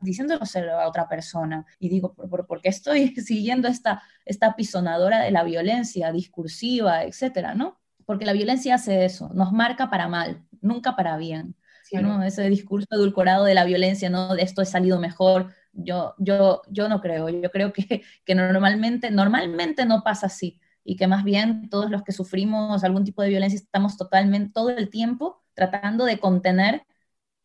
diciéndolo 0.01 0.41
a 0.79 0.89
otra 0.89 1.09
persona. 1.09 1.65
Y 1.79 1.89
digo, 1.89 2.15
¿por, 2.15 2.61
qué 2.61 2.69
estoy 2.69 3.09
siguiendo 3.17 3.69
esta, 3.69 4.03
esta 4.27 4.55
pisonadora 4.57 5.21
de 5.21 5.31
la 5.31 5.43
violencia 5.43 6.13
discursiva, 6.13 7.05
etcétera, 7.05 7.55
¿no? 7.55 7.81
Porque 8.05 8.27
la 8.27 8.33
violencia 8.35 8.75
hace 8.75 9.05
eso, 9.07 9.31
nos 9.33 9.53
marca 9.53 9.89
para 9.89 10.09
mal, 10.09 10.45
nunca 10.61 10.97
para 10.97 11.17
bien. 11.17 11.57
¿no? 12.01 12.23
Ese 12.23 12.49
discurso 12.49 12.87
edulcorado 12.91 13.45
de 13.45 13.55
la 13.55 13.65
violencia, 13.65 14.09
¿no? 14.09 14.35
De 14.35 14.43
esto 14.43 14.63
he 14.63 14.67
salido 14.67 14.99
mejor, 14.99 15.53
yo, 15.73 16.15
yo, 16.19 16.63
yo 16.69 16.89
no 16.89 17.01
creo, 17.01 17.29
yo 17.29 17.51
creo 17.51 17.73
que, 17.73 18.03
que 18.25 18.35
normalmente, 18.35 19.11
normalmente 19.11 19.87
no 19.87 20.03
pasa 20.03 20.27
así. 20.27 20.61
y 20.85 20.97
que 20.97 21.07
más 21.07 21.25
bien 21.25 21.69
todos 21.71 21.91
los 21.91 22.03
que 22.03 22.13
sufrimos 22.13 22.83
algún 22.85 23.05
tipo 23.05 23.23
de 23.23 23.29
violencia 23.29 23.57
estamos 23.57 23.97
totalmente, 23.97 24.53
todo 24.53 24.71
el 24.71 24.91
tiempo 24.91 25.43
tratando 25.55 26.05
de 26.05 26.19
contener 26.19 26.85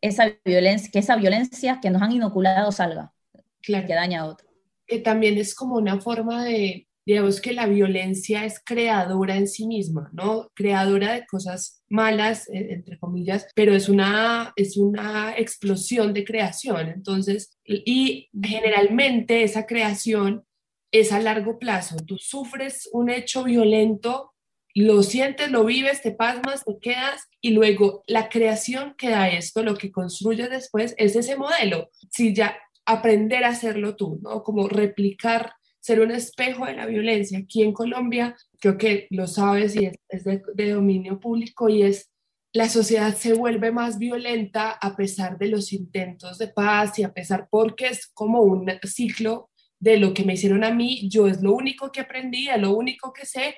esa 0.01 0.31
violencia, 0.45 0.89
que 0.91 0.99
esa 0.99 1.15
violencia 1.15 1.79
que 1.81 1.89
nos 1.89 2.01
han 2.01 2.11
inoculado 2.11 2.71
salga, 2.71 3.13
claro. 3.61 3.87
que 3.87 3.93
daña 3.93 4.21
a 4.21 4.25
otro. 4.25 4.47
Que 4.85 4.99
también 4.99 5.37
es 5.37 5.53
como 5.53 5.75
una 5.75 5.99
forma 5.99 6.43
de, 6.45 6.86
digamos 7.07 7.39
que 7.39 7.53
la 7.53 7.67
violencia 7.67 8.43
es 8.43 8.59
creadora 8.59 9.37
en 9.37 9.47
sí 9.47 9.65
misma, 9.65 10.09
¿no? 10.11 10.51
Creadora 10.53 11.13
de 11.13 11.25
cosas 11.25 11.81
malas, 11.87 12.49
eh, 12.49 12.67
entre 12.71 12.99
comillas, 12.99 13.47
pero 13.55 13.73
es 13.73 13.87
una, 13.87 14.51
es 14.57 14.75
una 14.75 15.33
explosión 15.37 16.13
de 16.13 16.25
creación. 16.25 16.89
Entonces, 16.89 17.57
y 17.63 18.27
generalmente 18.43 19.43
esa 19.43 19.65
creación 19.65 20.43
es 20.91 21.13
a 21.13 21.21
largo 21.21 21.59
plazo. 21.59 21.95
Tú 22.05 22.17
sufres 22.17 22.89
un 22.91 23.09
hecho 23.09 23.45
violento, 23.45 24.33
lo 24.75 25.01
sientes, 25.01 25.49
lo 25.49 25.63
vives, 25.63 26.01
te 26.01 26.11
pasmas, 26.11 26.65
te 26.65 26.77
quedas 26.77 27.29
y 27.39 27.51
luego 27.51 28.03
la 28.05 28.27
creación 28.27 28.95
que 28.97 29.11
da 29.11 29.29
esto, 29.29 29.63
lo 29.63 29.75
que 29.75 29.93
construyes 29.93 30.49
después 30.49 30.93
es 30.97 31.15
ese 31.15 31.37
modelo. 31.37 31.89
Si 32.11 32.35
ya 32.35 32.57
aprender 32.85 33.45
a 33.45 33.49
hacerlo 33.49 33.95
tú, 33.95 34.19
¿no? 34.21 34.43
Como 34.43 34.67
replicar, 34.67 35.53
ser 35.87 36.01
un 36.01 36.11
espejo 36.11 36.65
de 36.65 36.73
la 36.73 36.85
violencia. 36.85 37.39
Aquí 37.39 37.63
en 37.63 37.71
Colombia, 37.71 38.35
creo 38.59 38.77
que 38.77 39.07
lo 39.09 39.25
sabes 39.25 39.73
y 39.73 39.89
es, 40.09 40.23
de, 40.25 40.71
dominio 40.71 41.17
público 41.17 41.69
y 41.69 41.83
es 41.83 42.11
la 42.51 42.67
sociedad 42.67 43.15
se 43.15 43.33
vuelve 43.33 43.71
más 43.71 43.97
violenta 43.97 44.71
a 44.71 44.97
pesar 44.97 45.37
de 45.37 45.47
los 45.47 45.71
intentos 45.71 46.39
de 46.39 46.49
paz 46.49 46.99
y 46.99 47.03
a 47.03 47.13
pesar 47.13 47.47
porque 47.49 47.87
es 47.87 48.07
como 48.07 48.41
un 48.41 48.69
ciclo 48.83 49.49
de 49.79 49.97
lo 49.97 50.13
que 50.13 50.25
me 50.25 50.33
hicieron 50.33 50.65
a 50.65 50.73
mí, 50.73 51.07
yo 51.07 51.27
es 51.27 51.41
lo 51.41 51.53
único 51.53 51.89
que 51.91 52.01
aprendí, 52.01 52.49
es 52.49 52.59
lo 52.59 52.75
único 52.75 53.13
que 53.13 53.25
sé, 53.25 53.55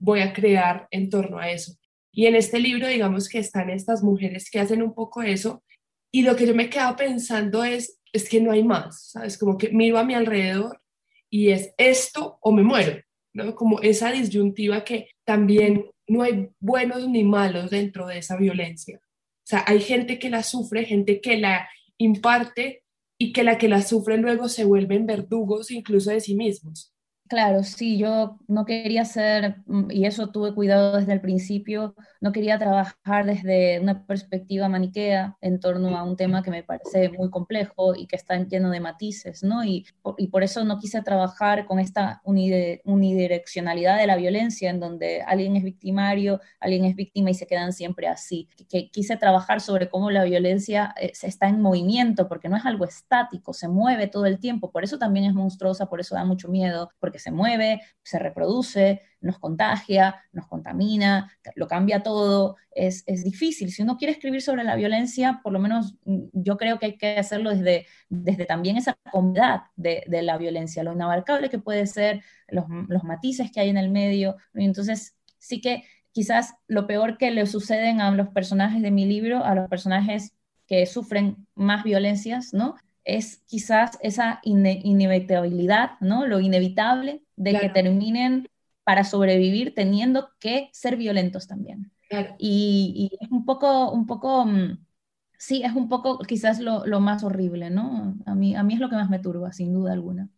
voy 0.00 0.20
a 0.20 0.32
crear 0.32 0.88
en 0.90 1.10
torno 1.10 1.38
a 1.38 1.50
eso. 1.50 1.74
Y 2.10 2.26
en 2.26 2.34
este 2.34 2.58
libro, 2.58 2.88
digamos 2.88 3.28
que 3.28 3.38
están 3.38 3.70
estas 3.70 4.02
mujeres 4.02 4.50
que 4.50 4.60
hacen 4.60 4.82
un 4.82 4.94
poco 4.94 5.22
eso, 5.22 5.62
y 6.10 6.22
lo 6.22 6.34
que 6.34 6.46
yo 6.46 6.54
me 6.54 6.64
he 6.64 6.70
quedado 6.70 6.96
pensando 6.96 7.62
es, 7.62 8.00
es 8.12 8.28
que 8.28 8.40
no 8.40 8.50
hay 8.50 8.64
más, 8.64 9.10
¿sabes? 9.10 9.36
Como 9.36 9.58
que 9.58 9.68
miro 9.68 9.98
a 9.98 10.04
mi 10.04 10.14
alrededor 10.14 10.80
y 11.30 11.50
es 11.50 11.74
esto 11.76 12.38
o 12.40 12.52
me 12.52 12.62
muero, 12.62 13.02
¿no? 13.32 13.54
Como 13.54 13.80
esa 13.80 14.12
disyuntiva 14.12 14.84
que 14.84 15.10
también 15.24 15.90
no 16.06 16.22
hay 16.22 16.48
buenos 16.58 17.08
ni 17.08 17.24
malos 17.24 17.70
dentro 17.70 18.06
de 18.06 18.18
esa 18.18 18.36
violencia. 18.36 19.00
O 19.02 19.46
sea, 19.48 19.64
hay 19.66 19.80
gente 19.80 20.18
que 20.18 20.30
la 20.30 20.42
sufre, 20.42 20.84
gente 20.84 21.20
que 21.20 21.36
la 21.36 21.68
imparte 21.98 22.82
y 23.18 23.32
que 23.32 23.44
la 23.44 23.58
que 23.58 23.68
la 23.68 23.82
sufre 23.82 24.16
luego 24.16 24.48
se 24.48 24.64
vuelven 24.64 25.06
verdugos 25.06 25.70
incluso 25.70 26.10
de 26.10 26.20
sí 26.20 26.34
mismos. 26.34 26.92
Claro, 27.28 27.62
sí, 27.62 27.98
yo 27.98 28.38
no 28.48 28.64
quería 28.64 29.04
ser, 29.04 29.56
mm, 29.66 29.90
y 29.90 30.06
eso 30.06 30.30
tuve 30.30 30.54
cuidado 30.54 30.96
desde 30.96 31.12
el 31.12 31.20
principio, 31.20 31.94
no 32.22 32.32
quería 32.32 32.58
trabajar 32.58 33.26
desde 33.26 33.78
una 33.80 34.06
perspectiva 34.06 34.66
maniquea 34.70 35.36
en 35.42 35.60
torno 35.60 35.96
a 35.98 36.04
un 36.04 36.16
tema 36.16 36.42
que 36.42 36.50
me 36.50 36.62
parece 36.62 37.10
muy 37.10 37.28
complejo 37.28 37.94
y 37.94 38.06
que 38.06 38.16
está 38.16 38.38
lleno 38.38 38.70
de 38.70 38.80
matices, 38.80 39.42
¿no? 39.42 39.62
Y, 39.62 39.84
por 40.30 40.42
eso 40.42 40.64
no 40.64 40.78
quise 40.78 41.02
trabajar 41.02 41.66
con 41.66 41.78
esta 41.78 42.22
unidireccionalidad 42.24 43.98
de 43.98 44.06
la 44.06 44.16
violencia, 44.16 44.70
en 44.70 44.80
donde 44.80 45.22
alguien 45.22 45.56
es 45.56 45.64
victimario, 45.64 46.40
alguien 46.60 46.84
es 46.84 46.96
víctima 46.96 47.30
y 47.30 47.34
se 47.34 47.46
quedan 47.46 47.72
siempre 47.72 48.08
así. 48.08 48.48
Que, 48.70 48.90
quise 48.90 49.16
trabajar 49.16 49.60
sobre 49.60 49.88
cómo 49.88 50.10
la 50.10 50.24
violencia 50.24 50.94
eh, 51.00 51.12
está 51.22 51.48
en 51.48 51.60
movimiento, 51.60 52.26
porque 52.28 52.48
no 52.48 52.56
es 52.56 52.64
algo 52.64 52.84
estático, 52.84 53.52
se 53.52 53.68
mueve 53.68 54.06
todo 54.06 54.26
el 54.26 54.38
tiempo, 54.38 54.70
por 54.70 54.82
eso 54.84 54.98
también 54.98 55.26
es 55.26 55.34
monstruosa, 55.34 55.86
por 55.86 56.00
eso 56.00 56.14
da 56.14 56.24
mucho 56.24 56.48
miedo, 56.48 56.90
porque 57.00 57.17
se 57.18 57.30
mueve, 57.30 57.80
se 58.02 58.18
reproduce, 58.18 59.02
nos 59.20 59.38
contagia, 59.38 60.16
nos 60.32 60.46
contamina, 60.46 61.30
lo 61.54 61.66
cambia 61.66 62.02
todo, 62.02 62.56
es, 62.70 63.04
difícil. 63.24 63.72
Si 63.72 63.82
uno 63.82 63.96
quiere 63.96 64.12
escribir 64.12 64.42
sobre 64.42 64.64
la 64.64 64.76
violencia, 64.76 65.40
por 65.42 65.52
lo 65.52 65.58
menos 65.58 65.94
mm, 66.04 66.26
yo 66.32 66.56
creo 66.56 66.78
que 66.78 66.86
hay 66.86 66.98
que 66.98 67.18
hacerlo 67.18 67.50
desde, 67.50 67.86
desde 68.08 68.46
también 68.46 68.76
esa 68.76 68.96
comodidad 69.10 69.62
de, 69.76 70.04
la 70.22 70.38
violencia, 70.38 70.82
lo 70.82 70.92
inabarcable 70.92 71.50
que 71.50 71.58
puede 71.58 71.86
ser, 71.86 72.22
los, 72.48 72.64
los 72.88 73.04
matices 73.04 73.50
que 73.50 73.60
hay 73.60 73.68
en 73.68 73.78
el 73.78 73.90
medio. 73.90 74.36
Entonces, 74.54 75.16
sí 75.38 75.60
que 75.60 75.84
quizás 76.12 76.54
lo 76.66 76.86
peor 76.86 77.18
que 77.18 77.30
le 77.30 77.46
suceden 77.46 78.00
a 78.00 78.10
los 78.10 78.28
personajes 78.28 78.82
de 78.82 78.90
mi 78.90 79.06
libro, 79.06 79.44
a 79.44 79.54
los 79.54 79.68
personajes 79.68 80.32
que 80.66 80.84
sufren 80.86 81.46
más 81.54 81.82
violencias, 81.82 82.52
¿no? 82.52 82.76
Es 83.08 83.42
quizás 83.46 83.98
esa 84.02 84.40
inevitabilidad, 84.42 85.92
¿no? 86.00 86.26
Lo 86.26 86.40
inevitable 86.40 87.24
de 87.36 87.58
que 87.58 87.68
terminen 87.70 88.48
para 88.84 89.02
sobrevivir 89.02 89.74
teniendo 89.74 90.30
que 90.38 90.68
ser 90.72 90.96
violentos 90.96 91.48
también. 91.48 91.90
Y, 92.38 93.10
es 93.20 93.30
un 93.30 93.44
poco, 93.44 93.90
un 93.90 94.06
poco, 94.06 94.44
mm, 94.44 94.84
sí, 95.38 95.62
es 95.64 95.72
un 95.72 95.88
poco 95.88 96.18
quizás 96.18 96.60
lo, 96.60 96.84
más 97.00 97.24
horrible, 97.24 97.70
¿no? 97.70 98.14
A 98.26 98.34
mí, 98.34 98.54
a 98.54 98.62
mí 98.62 98.74
es 98.74 98.80
lo 98.80 98.90
que 98.90 98.96
más 98.96 99.08
me 99.08 99.18
turba, 99.18 99.52
sin 99.52 99.72
duda 99.72 99.94
alguna. 99.94 100.28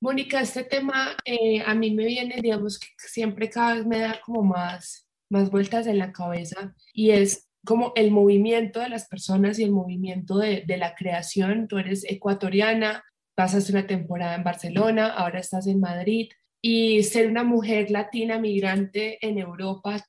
Mónica, 0.00 0.40
este 0.40 0.64
tema 0.64 1.16
eh, 1.24 1.62
a 1.64 1.74
mí 1.74 1.92
me 1.92 2.04
viene, 2.04 2.40
digamos, 2.40 2.78
que 2.78 2.88
siempre 2.96 3.48
cada 3.48 3.74
vez 3.74 3.86
me 3.86 3.98
da 3.98 4.20
como 4.24 4.42
más, 4.42 5.08
más 5.28 5.50
vueltas 5.50 5.86
en 5.86 5.98
la 5.98 6.12
cabeza 6.12 6.74
y 6.92 7.10
es 7.10 7.47
como 7.68 7.92
el 7.96 8.10
movimiento 8.10 8.80
de 8.80 8.88
las 8.88 9.08
personas 9.08 9.58
y 9.58 9.62
el 9.62 9.72
movimiento 9.72 10.38
de, 10.38 10.64
la 10.78 10.94
creación. 10.94 11.68
Tú 11.68 11.76
eres 11.76 12.02
ecuatoriana, 12.08 13.04
pasas 13.34 13.68
una 13.68 13.86
temporada 13.86 14.36
en 14.36 14.42
Barcelona, 14.42 15.08
ahora 15.08 15.40
estás 15.40 15.66
en 15.66 15.78
Madrid 15.78 16.30
y 16.62 17.02
ser 17.02 17.28
una 17.28 17.44
mujer 17.44 17.90
latina 17.90 18.38
migrante 18.38 19.18
en 19.20 19.36
Europa 19.38 20.02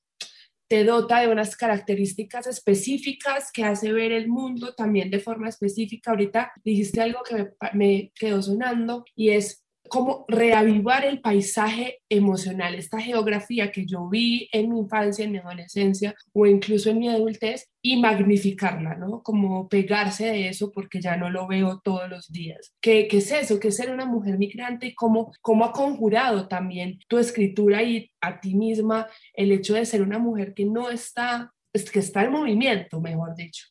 te 0.70 0.86
dota 0.86 1.20
de 1.20 1.28
unas 1.28 1.58
características 1.58 2.48
específicas 2.48 3.52
que 3.52 3.66
hace 3.66 3.92
ver 3.92 4.14
el 4.14 4.30
mundo 4.30 4.74
también 4.76 5.10
de 5.10 5.20
forma 5.20 5.50
específica. 5.50 6.12
Ahorita 6.12 6.54
dijiste 6.64 7.02
algo 7.02 7.24
que 7.28 7.36
me, 7.36 7.50
me 7.74 8.12
quedó 8.16 8.42
sonando 8.42 9.04
y 9.16 9.32
es 9.32 9.66
como 9.90 10.26
reavivar 10.28 11.04
el 11.04 11.20
paisaje 11.22 12.00
emocional, 12.10 12.76
esta 12.76 13.00
geografía 13.02 13.72
que 13.72 13.86
yo 13.86 14.08
vi 14.08 14.48
en 14.52 14.72
mi 14.72 14.80
infancia, 14.80 15.26
en 15.26 15.32
mi 15.32 15.40
adolescencia 15.40 16.16
o 16.34 16.46
incluso 16.46 16.90
en 16.90 17.00
mi 17.00 17.10
adultez 17.10 17.70
y 17.82 18.00
magnificarla, 18.00 18.96
¿no? 18.96 19.22
Como 19.24 19.68
pegarse 19.68 20.26
de 20.28 20.50
eso 20.50 20.72
porque 20.72 21.02
ya 21.02 21.18
no 21.18 21.30
lo 21.30 21.48
veo 21.48 21.82
todos 21.84 22.10
los 22.10 22.32
días. 22.32 22.74
¿Qué, 22.82 23.08
qué 23.08 23.18
es 23.18 23.32
eso? 23.32 23.60
¿Qué 23.60 23.70
es 23.70 23.76
ser 23.76 23.92
una 23.92 24.06
mujer 24.06 24.38
migrante 24.38 24.88
y 24.88 24.96
cómo, 24.96 25.32
cómo 25.42 25.66
ha 25.66 25.72
conjurado 25.72 26.48
también 26.48 27.00
tu 27.08 27.18
escritura 27.18 27.84
y 27.84 28.12
a 28.22 28.40
ti 28.40 28.56
misma 28.56 29.08
el 29.34 29.52
hecho 29.52 29.74
de 29.74 29.86
ser 29.86 30.02
una 30.02 30.20
mujer 30.20 30.54
que 30.54 30.66
no 30.66 30.90
está, 30.90 31.54
que 31.74 32.00
está 32.00 32.24
en 32.24 32.32
movimiento, 32.32 33.02
mejor 33.02 33.36
dicho? 33.36 33.66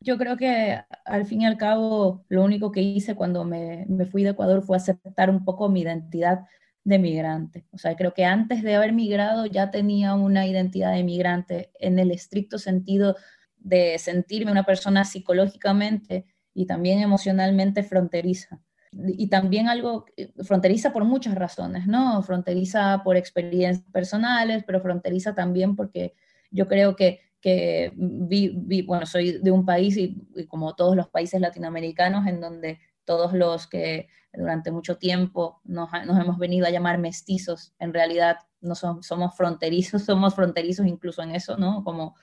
Yo 0.00 0.16
creo 0.16 0.36
que 0.36 0.80
al 1.04 1.26
fin 1.26 1.42
y 1.42 1.46
al 1.46 1.56
cabo 1.56 2.24
lo 2.28 2.44
único 2.44 2.70
que 2.70 2.80
hice 2.80 3.16
cuando 3.16 3.44
me, 3.44 3.86
fui 4.10 4.22
de 4.22 4.30
Ecuador 4.30 4.62
fue 4.62 4.76
aceptar 4.76 5.28
un 5.28 5.44
poco 5.44 5.68
mi 5.68 5.80
identidad 5.80 6.46
de 6.84 6.98
migrante. 6.98 7.66
O 7.72 7.78
sea, 7.78 7.96
creo 7.96 8.14
que 8.14 8.24
antes 8.24 8.62
de 8.62 8.76
haber 8.76 8.92
migrado 8.92 9.46
ya 9.46 9.70
tenía 9.70 10.14
una 10.14 10.46
identidad 10.46 10.92
de 10.92 11.02
migrante 11.02 11.72
en 11.80 11.98
el 11.98 12.12
estricto 12.12 12.58
sentido 12.58 13.16
de 13.56 13.98
sentirme 13.98 14.52
una 14.52 14.64
persona 14.64 15.04
psicológicamente 15.04 16.26
y 16.54 16.66
también 16.66 17.00
emocionalmente 17.00 17.82
fronteriza. 17.82 18.60
Y 18.92 19.28
también 19.28 19.68
algo 19.68 20.06
eh, 20.16 20.32
fronteriza 20.44 20.92
por 20.92 21.04
muchas 21.04 21.34
razones, 21.34 21.86
¿no? 21.86 22.22
Fronteriza 22.22 23.02
por 23.04 23.16
experiencias 23.16 23.84
personales, 23.92 24.64
pero 24.64 24.80
fronteriza 24.80 25.34
también 25.34 25.76
porque 25.76 26.14
yo 26.50 26.68
creo 26.68 26.96
que 26.96 27.20
que 27.40 27.92
vi, 27.94 28.82
bueno, 28.82 29.06
soy 29.06 29.38
de 29.38 29.50
un 29.50 29.64
país 29.64 29.96
y, 29.96 30.16
como 30.48 30.74
todos 30.74 30.96
los 30.96 31.08
países 31.08 31.40
latinoamericanos 31.40 32.26
en 32.26 32.40
donde 32.40 32.80
todos 33.04 33.32
los 33.32 33.66
que 33.66 34.08
durante 34.32 34.70
mucho 34.70 34.98
tiempo 34.98 35.60
nos, 35.64 35.90
nos 36.06 36.20
hemos 36.20 36.38
venido 36.38 36.66
a 36.66 36.70
llamar 36.70 36.98
mestizos, 36.98 37.72
en 37.78 37.94
realidad 37.94 38.36
no 38.60 38.74
somos 38.74 39.36
fronterizos, 39.36 40.02
somos 40.04 40.34
fronterizos 40.34 40.86
incluso 40.86 41.22
en 41.22 41.34
eso, 41.34 41.56
¿no? 41.56 41.84
Como 41.84 42.16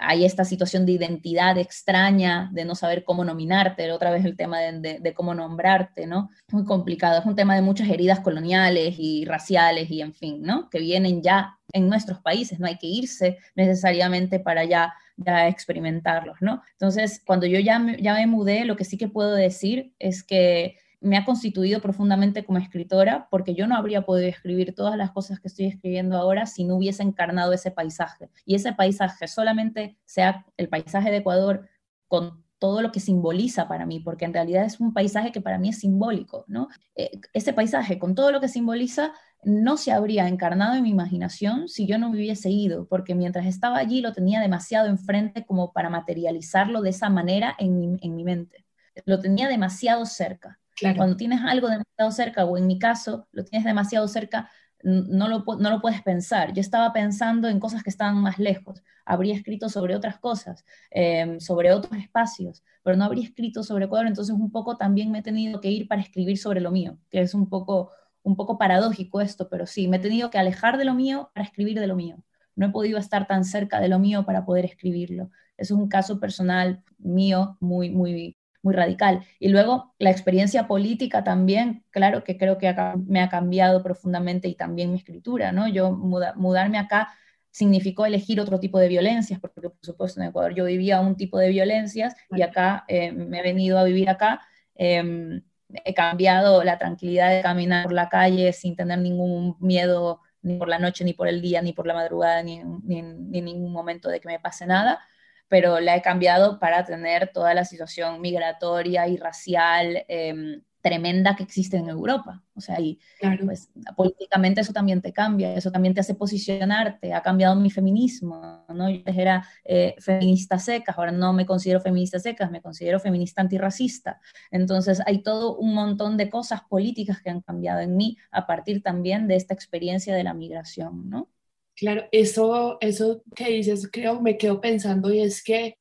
hay 0.00 0.24
esta 0.24 0.44
situación 0.44 0.84
de 0.84 0.92
identidad 0.92 1.56
extraña, 1.58 2.50
de 2.52 2.64
no 2.64 2.74
saber 2.74 3.04
cómo 3.04 3.24
nominarte, 3.24 3.92
otra 3.92 4.10
vez 4.10 4.24
el 4.24 4.36
tema 4.36 4.58
de, 4.58 5.14
cómo 5.14 5.34
nombrarte, 5.34 6.06
¿no? 6.06 6.30
Muy 6.50 6.64
complicado, 6.64 7.20
es 7.20 7.26
un 7.26 7.36
tema 7.36 7.54
de 7.54 7.62
muchas 7.62 7.88
heridas 7.88 8.20
coloniales 8.20 8.96
y 8.98 9.24
raciales 9.24 9.90
y 9.90 10.00
en 10.00 10.12
fin, 10.12 10.42
¿no? 10.42 10.68
Que 10.70 10.80
vienen 10.80 11.22
ya 11.22 11.56
en 11.72 11.88
nuestros 11.88 12.18
países, 12.20 12.58
no 12.58 12.66
hay 12.66 12.78
que 12.78 12.88
irse 12.88 13.38
necesariamente 13.54 14.40
para 14.40 14.64
ya, 14.64 14.92
ya 15.16 15.46
experimentarlos, 15.46 16.38
¿no? 16.40 16.62
Entonces, 16.72 17.22
cuando 17.24 17.46
yo 17.46 17.60
ya 17.60 17.80
ya 18.00 18.14
me 18.14 18.26
mudé, 18.26 18.64
lo 18.64 18.76
que 18.76 18.84
sí 18.84 18.98
que 18.98 19.08
puedo 19.08 19.34
decir 19.34 19.92
es 19.98 20.24
que 20.24 20.78
me 21.06 21.16
ha 21.16 21.24
constituido 21.24 21.80
profundamente 21.80 22.44
como 22.44 22.58
escritora, 22.58 23.28
porque 23.30 23.54
yo 23.54 23.66
no 23.66 23.76
habría 23.76 24.02
podido 24.02 24.28
escribir 24.28 24.74
todas 24.74 24.96
las 24.96 25.12
cosas 25.12 25.38
que 25.38 25.48
estoy 25.48 25.66
escribiendo 25.66 26.16
ahora 26.16 26.46
si 26.46 26.64
no 26.64 26.76
hubiese 26.76 27.02
encarnado 27.04 27.52
ese 27.52 27.70
paisaje. 27.70 28.28
Y 28.44 28.56
ese 28.56 28.72
paisaje 28.72 29.28
solamente 29.28 29.96
sea 30.04 30.44
el 30.56 30.68
paisaje 30.68 31.10
de 31.10 31.18
Ecuador 31.18 31.68
con 32.08 32.44
todo 32.58 32.82
lo 32.82 32.90
que 32.90 33.00
simboliza 33.00 33.68
para 33.68 33.86
mí, 33.86 34.00
porque 34.00 34.24
en 34.24 34.34
realidad 34.34 34.64
es 34.64 34.80
un 34.80 34.92
paisaje 34.92 35.30
que 35.30 35.40
para 35.40 35.58
mí 35.58 35.68
es 35.68 35.78
simbólico, 35.78 36.44
¿no? 36.48 36.68
Eh, 36.96 37.20
ese 37.32 37.52
paisaje 37.52 37.98
con 37.98 38.14
todo 38.14 38.32
lo 38.32 38.40
que 38.40 38.48
simboliza 38.48 39.12
no 39.44 39.76
se 39.76 39.92
habría 39.92 40.26
encarnado 40.26 40.74
en 40.74 40.82
mi 40.82 40.90
imaginación 40.90 41.68
si 41.68 41.86
yo 41.86 41.98
no 41.98 42.10
me 42.10 42.16
hubiese 42.16 42.50
ido, 42.50 42.88
porque 42.88 43.14
mientras 43.14 43.46
estaba 43.46 43.78
allí 43.78 44.00
lo 44.00 44.12
tenía 44.12 44.40
demasiado 44.40 44.88
enfrente 44.88 45.44
como 45.44 45.72
para 45.72 45.90
materializarlo 45.90 46.80
de 46.82 46.90
esa 46.90 47.10
manera 47.10 47.54
en 47.58 47.78
mi, 47.78 47.96
en 48.00 48.16
mi 48.16 48.24
mente. 48.24 48.64
Lo 49.04 49.20
tenía 49.20 49.48
demasiado 49.48 50.06
cerca. 50.06 50.58
Cuando 50.96 51.16
tienes 51.16 51.40
algo 51.42 51.68
demasiado 51.68 52.10
cerca, 52.10 52.44
o 52.44 52.56
en 52.58 52.66
mi 52.66 52.78
caso, 52.78 53.28
lo 53.32 53.44
tienes 53.44 53.64
demasiado 53.64 54.06
cerca, 54.08 54.50
no 54.82 55.28
lo, 55.28 55.44
no 55.58 55.70
lo 55.70 55.80
puedes 55.80 56.02
pensar. 56.02 56.52
Yo 56.52 56.60
estaba 56.60 56.92
pensando 56.92 57.48
en 57.48 57.58
cosas 57.58 57.82
que 57.82 57.90
estaban 57.90 58.18
más 58.18 58.38
lejos. 58.38 58.82
Habría 59.04 59.34
escrito 59.34 59.68
sobre 59.68 59.96
otras 59.96 60.18
cosas, 60.18 60.64
em, 60.90 61.40
sobre 61.40 61.72
otros 61.72 61.98
espacios, 61.98 62.62
pero 62.82 62.96
no 62.96 63.04
habría 63.04 63.24
escrito 63.24 63.62
sobre 63.62 63.86
Ecuador. 63.86 64.06
Entonces, 64.06 64.34
un 64.34 64.50
poco 64.50 64.76
también 64.76 65.10
me 65.10 65.20
he 65.20 65.22
tenido 65.22 65.60
que 65.60 65.70
ir 65.70 65.88
para 65.88 66.02
escribir 66.02 66.38
sobre 66.38 66.60
lo 66.60 66.70
mío, 66.70 66.98
que 67.10 67.20
es 67.20 67.34
un 67.34 67.48
poco, 67.48 67.90
un 68.22 68.36
poco 68.36 68.58
paradójico 68.58 69.20
esto, 69.20 69.48
pero 69.48 69.66
sí, 69.66 69.88
me 69.88 69.96
he 69.96 70.00
tenido 70.00 70.30
que 70.30 70.38
alejar 70.38 70.78
de 70.78 70.84
lo 70.84 70.94
mío 70.94 71.30
para 71.34 71.46
escribir 71.46 71.80
de 71.80 71.86
lo 71.86 71.96
mío. 71.96 72.22
No 72.54 72.66
he 72.66 72.70
podido 72.70 72.98
estar 72.98 73.26
tan 73.26 73.44
cerca 73.44 73.80
de 73.80 73.88
lo 73.88 73.98
mío 73.98 74.24
para 74.24 74.44
poder 74.44 74.64
escribirlo. 74.64 75.30
Es 75.56 75.70
un 75.70 75.88
caso 75.88 76.20
personal 76.20 76.82
mío 76.98 77.56
muy, 77.60 77.90
muy, 77.90 78.36
muy 78.66 78.74
radical. 78.74 79.24
Y 79.38 79.48
luego 79.48 79.94
la 79.98 80.10
experiencia 80.10 80.66
política 80.66 81.22
también, 81.22 81.84
claro 81.90 82.24
que 82.24 82.36
creo 82.36 82.58
que 82.58 82.74
me 83.06 83.20
ha 83.20 83.28
cambiado 83.28 83.80
profundamente 83.80 84.48
y 84.48 84.56
también 84.56 84.90
mi 84.90 84.98
escritura, 84.98 85.52
¿no? 85.52 85.68
Yo 85.68 85.92
mudarme 85.92 86.78
acá 86.78 87.14
significó 87.52 88.06
elegir 88.06 88.40
otro 88.40 88.58
tipo 88.58 88.80
de 88.80 88.88
violencias, 88.88 89.38
porque 89.38 89.60
por 89.60 89.72
supuesto 89.80 90.20
en 90.20 90.28
Ecuador 90.28 90.52
yo 90.52 90.64
vivía 90.64 91.00
un 91.00 91.16
tipo 91.16 91.38
de 91.38 91.48
violencias 91.48 92.16
y 92.30 92.42
acá 92.42 92.84
eh, 92.88 93.12
me 93.12 93.38
he 93.38 93.42
venido 93.42 93.78
a 93.78 93.84
vivir 93.84 94.10
acá. 94.10 94.42
Em, 94.74 95.42
he 95.84 95.94
cambiado 95.94 96.64
la 96.64 96.76
tranquilidad 96.76 97.30
de 97.30 97.42
caminar 97.42 97.84
por 97.84 97.92
la 97.92 98.08
calle 98.08 98.52
sin 98.52 98.74
tener 98.74 98.98
ningún 98.98 99.56
miedo 99.60 100.20
ni 100.42 100.58
por 100.58 100.68
la 100.68 100.78
noche, 100.80 101.04
ni 101.04 101.12
por 101.12 101.28
el 101.28 101.40
día, 101.40 101.62
ni 101.62 101.72
por 101.72 101.86
la 101.86 101.94
madrugada, 101.94 102.42
ni, 102.42 102.62
ni, 102.82 103.02
ni 103.02 103.40
ningún 103.42 103.72
momento 103.72 104.08
de 104.08 104.20
que 104.20 104.28
me 104.28 104.40
pase 104.40 104.66
nada 104.66 105.00
pero 105.48 105.80
la 105.80 105.96
he 105.96 106.02
cambiado 106.02 106.58
para 106.58 106.84
tener 106.84 107.30
toda 107.32 107.54
la 107.54 107.64
situación 107.64 108.20
migratoria 108.20 109.08
y 109.08 109.16
racial 109.16 110.04
em, 110.08 110.62
tremenda 110.86 111.34
que 111.34 111.42
existe 111.42 111.76
en 111.76 111.88
Europa. 111.88 112.44
O 112.54 112.60
sea, 112.60 112.80
y 112.80 113.00
pues, 113.44 113.70
políticamente 113.96 114.60
eso 114.60 114.72
también 114.72 115.02
te 115.02 115.12
cambia, 115.12 115.52
eso 115.54 115.72
también 115.72 115.94
te 115.94 116.00
hace 116.00 116.14
posicionarte, 116.14 117.12
ha 117.12 117.22
cambiado 117.22 117.56
mi 117.56 117.70
feminismo, 117.70 118.64
¿no? 118.68 118.88
Yo 118.88 119.02
era 119.04 119.44
eh, 119.64 119.96
feminista 119.98 120.60
seca, 120.60 120.94
ahora 120.96 121.10
no 121.10 121.32
me 121.32 121.44
considero 121.44 121.80
feminista 121.80 122.20
seca, 122.20 122.48
me 122.48 122.62
considero 122.62 123.00
feminista 123.00 123.40
antirracista. 123.40 124.20
Entonces 124.52 125.02
hay 125.06 125.24
todo 125.24 125.56
un 125.56 125.74
montón 125.74 126.16
de 126.16 126.30
cosas 126.30 126.62
políticas 126.62 127.20
que 127.20 127.30
han 127.30 127.40
cambiado 127.40 127.80
en 127.80 127.96
mí 127.96 128.16
a 128.30 128.46
partir 128.46 128.80
también 128.80 129.26
de 129.26 129.34
esta 129.34 129.54
experiencia 129.54 130.14
de 130.14 130.22
la 130.22 130.34
migración, 130.34 131.10
¿no? 131.10 131.28
Claro, 131.76 132.06
eso, 132.10 132.78
eso 132.80 133.22
que 133.34 133.50
dices, 133.50 133.88
creo, 133.92 134.20
me 134.22 134.38
quedo 134.38 134.60
pensando 134.60 135.12
y 135.12 135.20
es 135.20 135.42
que 135.42 135.76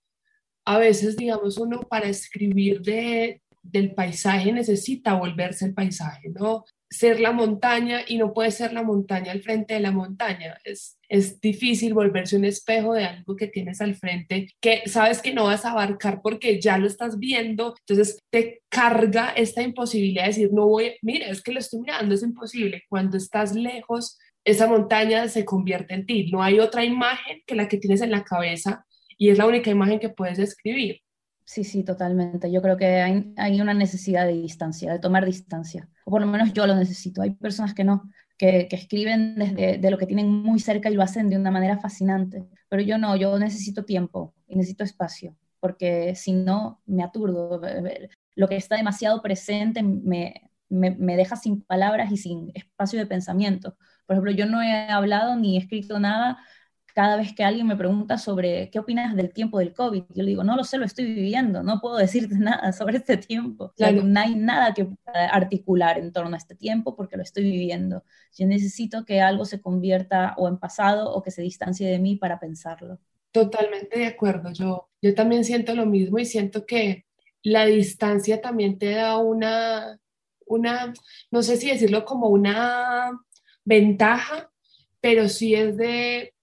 a 0.66 0.78
veces, 0.78 1.16
digamos, 1.16 1.58
uno 1.58 1.82
para 1.82 2.10
escribir 2.10 2.82
de, 2.82 3.42
del 3.62 3.94
paisaje 3.94 4.52
necesita 4.52 5.14
volverse 5.14 5.66
el 5.66 5.74
paisaje, 5.74 6.30
¿no? 6.30 6.66
Ser 6.90 7.20
la 7.20 7.32
montaña 7.32 8.02
y 8.08 8.18
no 8.18 8.34
puede 8.34 8.52
ser 8.52 8.74
la 8.74 8.84
montaña 8.84 9.32
al 9.32 9.42
frente 9.42 9.76
de 9.76 9.80
la 9.80 9.92
montaña. 9.92 10.58
Es, 10.66 11.00
es 11.08 11.40
difícil 11.40 11.94
volverse 11.94 12.36
un 12.36 12.46
espejo 12.46 12.94
de 12.94 13.06
algo 13.06 13.36
que 13.36 13.48
tienes 13.48 13.80
al 13.80 13.96
frente, 13.96 14.48
que 14.60 14.84
sabes 14.88 15.22
que 15.22 15.34
no 15.34 15.46
vas 15.46 15.66
a 15.66 15.72
abarcar 15.72 16.22
porque 16.22 16.60
ya 16.60 16.78
lo 16.78 16.88
estás 16.88 17.20
viendo, 17.20 17.76
entonces 17.88 18.20
te 18.30 18.64
carga 18.70 19.30
esta 19.30 19.62
imposibilidad 19.62 20.24
de 20.24 20.30
decir, 20.30 20.50
no 20.52 20.68
voy, 20.68 20.98
mira, 21.02 21.28
es 21.28 21.42
que 21.42 21.54
lo 21.54 21.60
estoy 21.60 21.80
mirando, 21.82 22.14
es 22.14 22.24
imposible. 22.24 22.84
Cuando 22.90 23.18
estás 23.18 23.56
lejos, 23.56 24.18
esa 24.46 24.68
montaña 24.68 25.28
se 25.28 25.44
convierte 25.44 25.96
en 25.96 26.06
ti. 26.06 26.30
No 26.32 26.42
hay 26.42 26.60
otra 26.60 26.86
imagen 26.86 27.42
que 27.46 27.56
la 27.56 27.68
que 27.68 27.78
tienes 27.78 28.02
en 28.02 28.12
la 28.12 28.24
cabeza 28.24 28.86
y 29.18 29.30
es 29.30 29.38
la 29.38 29.48
única 29.48 29.72
imagen 29.72 30.00
que 30.00 30.10
puedes 30.10 30.38
describir. 30.38 31.02
Sí, 31.44 31.64
sí, 31.64 31.84
totalmente. 31.84 32.52
Yo 32.52 32.62
creo 32.62 32.78
que 32.78 32.86
hay, 33.38 33.62
una 33.62 33.74
necesidad 33.74 34.26
de 34.26 34.34
distancia, 34.34 34.94
de 34.94 35.00
tomar 35.00 35.26
distancia. 35.26 35.90
O 36.06 36.12
por 36.12 36.22
lo 36.22 36.28
menos 36.28 36.54
yo 36.54 36.66
lo 36.68 36.76
necesito. 36.76 37.22
Hay 37.22 37.32
personas 37.32 37.74
que 37.74 37.84
no, 37.84 38.10
que, 38.38 38.68
escriben 38.72 39.36
desde 39.36 39.78
de 39.78 39.92
lo 39.92 39.98
que 39.98 40.08
tienen 40.08 40.30
muy 40.30 40.60
cerca 40.60 40.90
y 40.90 40.96
lo 40.96 41.04
hacen 41.04 41.30
de 41.30 41.38
una 41.38 41.52
manera 41.52 41.78
fascinante. 41.80 42.46
Pero 42.70 42.82
yo 42.84 42.98
no, 42.98 43.16
yo 43.16 43.38
necesito 43.40 43.84
tiempo 43.86 44.34
y 44.48 44.56
necesito 44.56 44.84
espacio, 44.84 45.36
porque 45.60 46.16
si 46.16 46.34
no, 46.34 46.82
me 46.86 47.04
aturdo. 47.04 47.62
Lo 48.36 48.48
que 48.48 48.56
está 48.58 48.76
demasiado 48.76 49.22
presente 49.22 49.84
me, 49.84 50.50
me 50.70 51.16
deja 51.16 51.36
sin 51.36 51.62
palabras 51.62 52.12
y 52.12 52.18
sin 52.18 52.52
espacio 52.56 53.00
de 53.00 53.06
pensamiento. 53.06 53.76
Por 54.06 54.16
ejemplo, 54.16 54.32
yo 54.32 54.46
no 54.46 54.62
he 54.62 54.90
hablado 54.90 55.36
ni 55.36 55.56
he 55.56 55.60
escrito 55.60 56.00
nada 56.00 56.38
cada 56.96 57.18
vez 57.18 57.36
que 57.36 57.44
alguien 57.44 57.68
me 57.68 57.76
pregunta 57.76 58.18
sobre 58.18 58.70
qué 58.70 58.80
opinas 58.80 59.18
del 59.18 59.34
tiempo 59.34 59.60
del 59.60 59.74
COVID. 59.74 60.04
Yo 60.14 60.24
le 60.24 60.30
digo, 60.30 60.46
no 60.46 60.56
lo 60.56 60.64
sé, 60.64 60.78
lo 60.78 60.86
estoy 60.86 61.04
viviendo, 61.14 61.62
no 61.62 61.82
puedo 61.82 61.98
decirte 62.08 62.36
nada 62.36 62.72
sobre 62.72 62.98
este 62.98 63.18
tiempo. 63.18 63.74
no 63.78 64.20
hay 64.20 64.36
nada 64.36 64.74
que 64.74 64.88
articular 65.14 65.98
en 65.98 66.14
torno 66.14 66.34
a 66.34 66.38
este 66.38 66.56
tiempo 66.56 66.96
porque 66.96 67.18
lo 67.18 67.24
estoy 67.24 67.44
viviendo. 67.44 68.06
Yo 68.34 68.48
necesito 68.48 69.04
que 69.04 69.20
algo 69.20 69.44
se 69.44 69.60
convierta 69.60 70.36
o 70.38 70.48
en 70.48 70.58
pasado 70.58 71.12
o 71.12 71.22
que 71.22 71.32
se 71.32 71.42
distancie 71.42 71.86
de 71.90 72.00
mí 72.00 72.16
para 72.16 72.40
pensarlo. 72.40 72.98
Totalmente 73.32 74.00
de 74.00 74.08
acuerdo. 74.08 74.54
Yo, 74.54 74.90
yo 75.02 75.14
también 75.14 75.44
siento 75.44 75.76
lo 75.76 75.86
mismo 75.86 76.18
y 76.18 76.26
siento 76.26 76.66
que 76.66 77.06
la 77.44 77.66
distancia 77.66 78.40
también 78.40 78.80
te 78.80 78.92
da 78.92 79.18
una, 79.18 80.00
una, 80.46 80.94
no 81.30 81.44
sé 81.44 81.58
si 81.58 81.70
decirlo 81.70 82.06
como 82.06 82.30
una 82.30 83.12
ventaja, 83.66 84.52
pero 85.02 85.28
sí 85.28 85.56
es 85.56 85.76
de, 85.78 86.34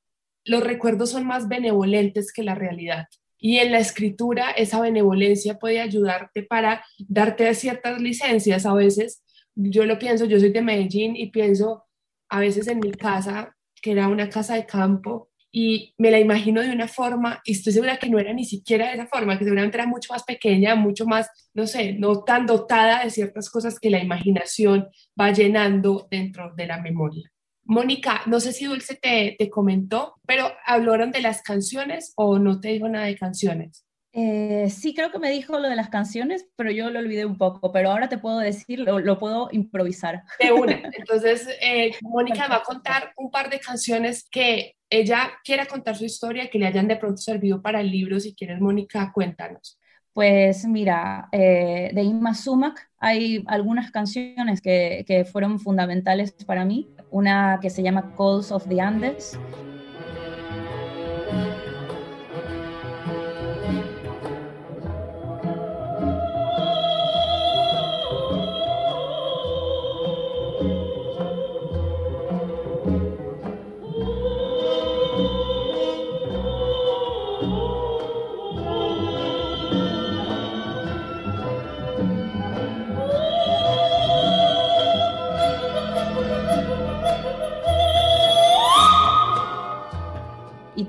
los 0.44 0.62
recuerdos 0.62 1.11
son 1.11 1.26
más 1.26 1.48
benevolentes 1.48 2.32
que 2.32 2.42
la 2.42 2.54
realidad. 2.54 3.06
Y 3.38 3.58
en 3.58 3.72
la 3.72 3.78
escritura 3.78 4.50
esa 4.52 4.80
benevolencia 4.80 5.58
puede 5.58 5.80
ayudarte 5.80 6.42
para 6.42 6.85
darte 7.08 7.52
ciertas 7.54 8.00
licencias. 8.00 8.66
A 8.66 8.74
veces 8.74 9.24
yo 9.54 9.85
lo 9.85 9.98
pienso, 9.98 10.26
yo 10.26 10.38
soy 10.38 10.50
de 10.52 10.62
Medellín 10.62 11.16
y 11.16 11.30
pienso 11.30 11.85
a 12.28 12.38
veces 12.38 12.68
en 12.68 12.78
mi 12.78 12.92
casa, 12.92 13.56
que 13.80 13.92
era 13.92 14.08
una 14.08 14.28
casa 14.28 14.54
de 14.54 14.64
campo, 14.64 15.32
y 15.53 15.95
me 15.99 16.11
la 16.11 16.19
imagino 16.19 16.62
de 16.62 16.73
una 16.73 16.88
forma, 16.88 17.43
y 17.45 17.53
estoy 17.53 17.75
segura 17.75 17.99
que 17.99 18.09
no 18.09 18.19
era 18.19 18.33
ni 18.33 18.47
siquiera 18.47 18.88
de 18.88 18.95
esa 18.95 19.07
forma, 19.07 19.38
que 19.38 19.45
seguramente 19.45 19.77
era 19.77 19.87
mucho 19.87 20.12
más 20.12 20.25
pequeña, 20.25 20.75
mucho 20.75 21.05
más, 21.05 21.29
no 21.53 21.67
sé, 21.67 21.93
no 21.93 22.25
tan 22.25 22.47
dotada 22.47 23.05
de 23.05 23.11
ciertas 23.11 23.51
cosas 23.51 23.79
que 23.79 23.91
la 23.91 24.03
imaginación 24.03 24.88
va 25.21 25.31
llenando 25.31 26.09
dentro 26.11 26.55
de 26.57 26.67
la 26.67 26.81
memoria. 26.81 27.31
Mónica, 27.65 28.23
no 28.27 28.41
sé 28.41 28.53
si 28.53 28.65
Dulce 28.65 28.97
te, 28.97 29.37
te 29.38 29.51
comentó, 29.51 30.15
pero 30.27 30.51
hablaron 30.65 31.12
de 31.12 31.21
las 31.21 31.43
canciones 31.43 32.12
o 32.17 32.38
no 32.38 32.59
te 32.59 32.69
dijo 32.69 32.88
nada 32.88 33.07
de 33.07 33.17
canciones. 33.17 33.85
Eh, 34.15 34.69
sí, 34.69 34.95
creo 34.95 35.11
que 35.11 35.19
me 35.19 35.31
dijo 35.31 35.59
lo 35.59 35.69
de 35.69 35.77
las 35.77 35.88
canciones, 35.88 36.47
pero 36.55 36.71
yo 36.71 36.91
lo 36.91 36.99
olvidé 36.99 37.25
un 37.25 37.38
poco, 37.38 37.73
pero 37.73 37.91
ahora 37.91 38.11
te 38.11 38.19
puedo 38.19 38.38
decir, 38.38 38.81
lo, 38.81 39.19
puedo 39.19 39.49
improvisar. 39.53 40.23
De 40.38 40.53
una. 40.53 40.83
Entonces, 40.93 41.49
eh, 41.62 41.93
Mónica 42.03 42.47
va 42.51 42.57
a 42.57 42.62
contar 42.62 43.12
un 43.17 43.31
par 43.31 43.49
de 43.49 43.59
canciones 43.59 44.29
que 44.31 44.75
ella 44.92 45.31
quiera 45.42 45.64
contar 45.64 45.96
su 45.96 46.05
historia, 46.05 46.50
que 46.50 46.59
le 46.59 46.66
hayan 46.66 46.87
de 46.87 46.96
pronto 46.96 47.16
servido 47.16 47.62
para 47.62 47.81
el 47.81 47.90
libro. 47.90 48.20
Si 48.20 48.35
quieres, 48.35 48.61
Mónica, 48.61 49.11
cuéntanos. 49.12 49.78
Pues 50.12 50.66
mira, 50.66 51.28
eh, 51.33 51.90
de 51.94 52.02
Inma 52.02 52.35
Sumac 52.35 52.90
hay 52.98 53.42
algunas 53.46 53.90
canciones 53.90 54.61
que, 54.61 55.05
que 55.07 55.24
fueron 55.24 55.59
fundamentales 55.59 56.33
para 56.46 56.66
mí. 56.66 56.90
Una 57.11 57.59
que 57.62 57.70
se 57.70 57.83
llama 57.83 58.14
Calls 58.16 58.52
of 58.52 58.68
the 58.68 58.81
Andes, 58.81 59.38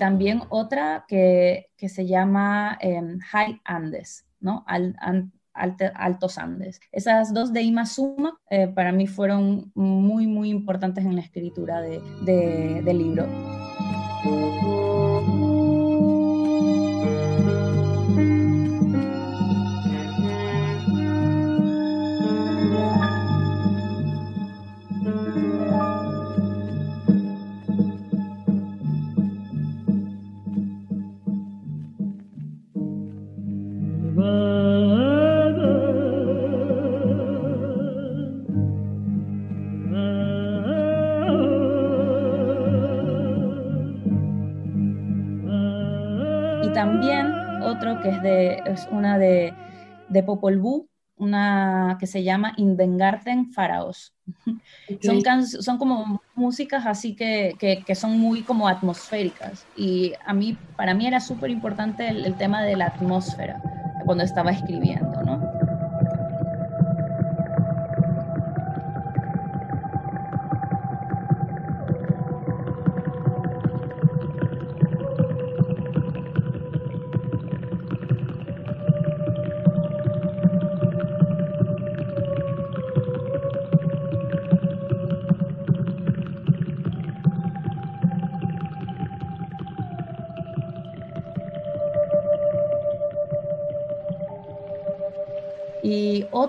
también 0.03 0.41
otra 0.49 1.05
que, 1.07 1.67
que 1.77 1.87
se 1.87 2.05
llama 2.05 2.77
em, 2.81 3.19
High 3.19 3.61
Andes, 3.63 4.25
¿no? 4.41 4.65
Altos 5.53 6.37
Andes. 6.37 6.81
Esas 6.91 7.33
dos 7.33 7.53
de 7.53 7.61
Ima 7.61 7.85
Suma 7.85 8.37
eh, 8.49 8.67
para 8.67 8.91
mí 8.91 9.07
fueron 9.07 9.71
muy, 9.75 10.27
muy 10.27 10.49
importantes 10.49 11.05
en 11.05 11.15
la 11.15 11.21
escritura 11.21 11.79
de, 11.79 12.01
de, 12.25 12.81
del 12.83 12.97
libro. 12.97 13.27
Es 48.84 48.88
una 48.91 49.17
de, 49.17 49.53
de 50.09 50.23
Popol 50.23 50.59
Vuh, 50.59 50.88
una 51.17 51.97
que 51.99 52.07
se 52.07 52.23
llama 52.23 52.53
Indengarten 52.57 53.51
Faraos. 53.51 54.13
Son, 55.01 55.21
son 55.45 55.77
como 55.77 56.21
músicas 56.36 56.86
así 56.86 57.15
que, 57.15 57.55
que, 57.59 57.95
son 57.95 58.19
muy 58.19 58.41
como 58.41 58.67
atmosféricas 58.67 59.65
y 59.75 60.13
a 60.25 60.34
mí, 60.34 60.57
para 60.77 60.93
mí 60.93 61.07
era 61.07 61.19
súper 61.19 61.49
importante 61.49 62.07
el, 62.07 62.25
el 62.25 62.36
tema 62.36 62.63
de 62.63 62.75
la 62.75 62.88
atmósfera 62.88 63.61
cuando 64.05 64.23
estaba 64.23 64.51
escribiendo, 64.51 65.21
¿no? 65.23 65.53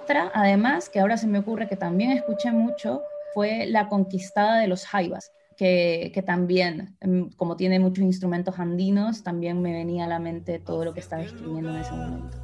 Otra, 0.05 0.31
además, 0.35 0.91
que 0.91 1.01
ahora 1.01 1.17
se 1.17 1.27
me 1.27 1.39
ocurre 1.39 1.67
que 1.67 1.77
también 1.77 2.11
escuché 2.11 2.53
mucho, 2.53 3.03
fue 3.33 3.67
La 3.67 3.89
Conquistada 3.89 4.59
de 4.59 4.69
los 4.69 4.85
Jaivas, 4.85 5.33
que, 5.57 6.11
que, 6.13 6.23
también, 6.23 6.97
em, 7.01 7.31
como 7.31 7.57
tiene 7.57 7.81
muchos 7.81 8.05
instrumentos 8.05 8.59
andinos, 8.59 9.23
también 9.23 9.63
me 9.63 9.73
venía 9.73 10.05
a 10.05 10.09
la 10.09 10.19
mente 10.19 10.59
todo 10.59 10.85
lo 10.85 10.93
que 10.93 11.01
estaba 11.01 11.23
escribiendo 11.23 11.71
en 11.71 11.77
ese 11.77 11.93
momento. 11.93 12.37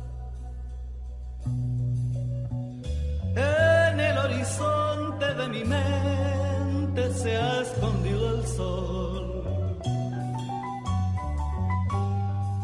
En 3.36 4.00
el 4.00 4.18
horizonte 4.18 5.34
de 5.34 5.48
mi 5.48 5.64
mente 5.64 7.12
se 7.12 7.36
ha 7.36 7.60
escondido 7.60 8.36
el 8.36 8.46
sol, 8.46 9.78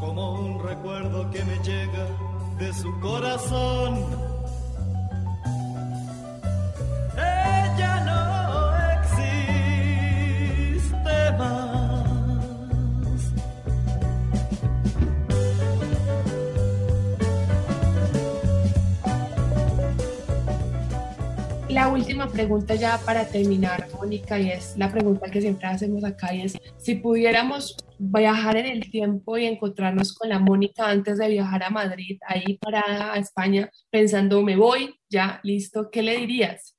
como 0.01 0.41
un 0.41 0.67
recuerdo 0.67 1.31
que 1.31 1.45
me 1.45 1.59
llega 1.59 2.07
de 2.59 2.73
su 2.73 2.99
corazón. 3.01 4.26
Última 21.97 22.29
pregunta 22.29 22.75
ya 22.75 22.99
para 22.99 23.27
terminar, 23.27 23.89
Mónica, 23.95 24.39
y 24.39 24.51
es 24.51 24.77
la 24.77 24.93
pregunta 24.93 25.31
que 25.31 25.41
siempre 25.41 25.67
hacemos 25.67 26.05
acá, 26.05 26.35
y 26.35 26.43
es 26.43 26.59
si 26.77 26.97
pudiéramos 26.97 27.77
viajar 27.99 28.59
en 28.59 28.67
el 28.67 28.91
tiempo 28.91 29.39
y 29.39 29.47
encontrarnos 29.47 30.13
con 30.13 30.29
la 30.29 30.39
Mónica 30.39 30.91
antes 30.91 31.17
de 31.19 31.29
viajar 31.29 31.63
a 31.63 31.71
Madrid, 31.71 32.19
ahí 32.27 32.59
parada 32.59 33.15
a 33.15 33.19
España, 33.19 33.71
pensando, 33.91 34.43
me 34.43 34.57
voy, 34.57 34.95
ya, 35.09 35.41
listo, 35.43 35.91
¿qué 35.91 36.03
le 36.03 36.19
dirías? 36.19 36.77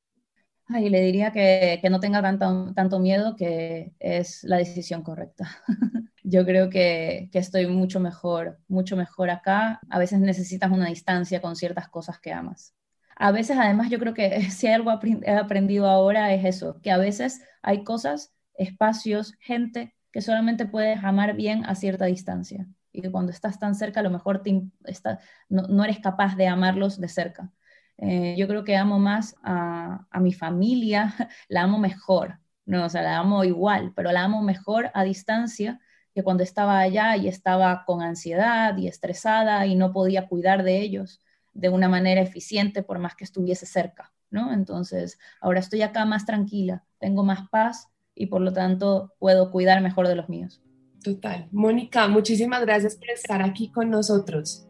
Ay, 0.67 0.89
le 0.89 1.01
diría 1.01 1.31
que, 1.31 1.79
que 1.81 1.89
no 1.89 1.99
tenga 1.99 2.21
tanto, 2.21 2.73
tanto 2.75 2.99
miedo, 2.99 3.35
que 3.35 3.93
es 3.99 4.43
la 4.43 4.57
decisión 4.57 5.01
correcta. 5.01 5.49
Yo 6.23 6.45
creo 6.45 6.69
que, 6.69 7.29
que, 7.31 7.39
estoy 7.39 7.67
mucho 7.67 8.01
mejor, 8.01 8.59
mucho 8.67 8.97
mejor 8.97 9.29
acá. 9.29 9.79
A 9.89 9.97
veces 9.97 10.19
necesitas 10.19 10.69
una 10.69 10.89
distancia 10.89 11.41
con 11.41 11.55
ciertas 11.55 11.87
cosas 11.87 12.19
que 12.19 12.33
amas. 12.33 12.76
A 13.19 13.31
veces, 13.31 13.57
además, 13.57 13.89
yo 13.89 13.99
creo 13.99 14.13
que 14.13 14.41
si 14.51 14.67
algo 14.67 14.91
he 15.23 15.31
aprendido 15.31 15.87
ahora 15.87 16.33
es 16.33 16.45
eso, 16.45 16.79
que 16.81 16.91
a 16.91 16.97
veces 16.97 17.41
hay 17.61 17.83
cosas, 17.83 18.33
espacios, 18.55 19.33
gente 19.39 19.95
que 20.11 20.21
solamente 20.21 20.65
puedes 20.65 21.03
amar 21.03 21.35
bien 21.35 21.65
a 21.65 21.75
cierta 21.75 22.05
distancia 22.05 22.67
y 22.91 23.09
cuando 23.11 23.31
estás 23.31 23.59
tan 23.59 23.75
cerca 23.75 23.99
a 23.99 24.03
lo 24.03 24.09
mejor 24.09 24.41
te 24.41 24.63
está, 24.85 25.19
no, 25.49 25.63
no, 25.63 25.83
eres 25.83 25.99
capaz 25.99 26.35
de 26.35 26.47
amarlos 26.47 26.99
de 26.99 27.07
cerca. 27.07 27.51
Eh, 27.97 28.35
yo 28.37 28.47
creo 28.47 28.63
que 28.63 28.75
amo 28.75 28.99
más 28.99 29.35
a, 29.43 30.07
a, 30.09 30.19
mi 30.19 30.33
familia, 30.33 31.13
la 31.49 31.63
amo 31.63 31.79
mejor, 31.79 32.39
no, 32.65 32.85
o 32.85 32.89
sea, 32.89 33.01
la 33.01 33.17
amo 33.17 33.43
igual, 33.43 33.93
pero 33.95 34.11
la 34.11 34.23
amo 34.23 34.41
mejor 34.41 34.91
a 34.93 35.03
distancia 35.03 35.79
que 36.13 36.23
cuando 36.23 36.43
estaba 36.43 36.79
allá 36.79 37.15
y 37.17 37.27
estaba 37.27 37.85
con 37.85 38.01
ansiedad 38.01 38.75
y 38.77 38.87
estresada 38.87 39.65
y 39.67 39.75
no 39.75 39.93
podía 39.93 40.27
cuidar 40.27 40.63
de 40.63 40.81
ellos 40.81 41.21
de 41.57 41.69
una 41.69 41.89
manera 41.89 42.21
eficiente 42.21 42.83
por 42.83 42.99
más 42.99 43.15
que 43.15 43.23
estuviese 43.23 43.65
cerca, 43.65 44.13
¿no? 44.29 44.53
Entonces, 44.53 45.17
ahora 45.41 45.59
estoy 45.59 45.81
acá 45.81 46.05
más 46.05 46.25
tranquila, 46.25 46.83
tengo 46.99 47.23
más 47.23 47.49
paz 47.49 47.89
y 48.13 48.27
por 48.27 48.41
lo 48.41 48.53
tanto 48.53 49.13
puedo 49.19 49.51
cuidar 49.51 49.81
mejor 49.81 50.07
de 50.07 50.15
los 50.15 50.29
míos. 50.29 50.61
Total. 51.03 51.47
Mónica, 51.51 52.07
muchísimas 52.07 52.61
gracias 52.61 52.95
por 52.95 53.09
estar 53.09 53.41
aquí 53.41 53.71
con 53.71 53.89
nosotros. 53.89 54.67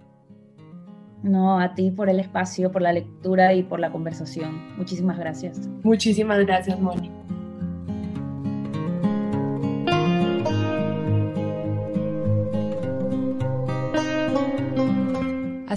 No, 1.23 1.59
a 1.59 1.73
ti 1.73 1.91
por 1.91 2.09
el 2.09 2.19
espacio, 2.19 2.71
por 2.71 2.81
la 2.81 2.93
lectura 2.93 3.53
y 3.53 3.63
por 3.63 3.79
la 3.79 3.91
conversación. 3.91 4.77
Muchísimas 4.77 5.17
gracias. 5.17 5.67
Muchísimas 5.83 6.39
gracias, 6.45 6.79
Mónica. 6.79 7.15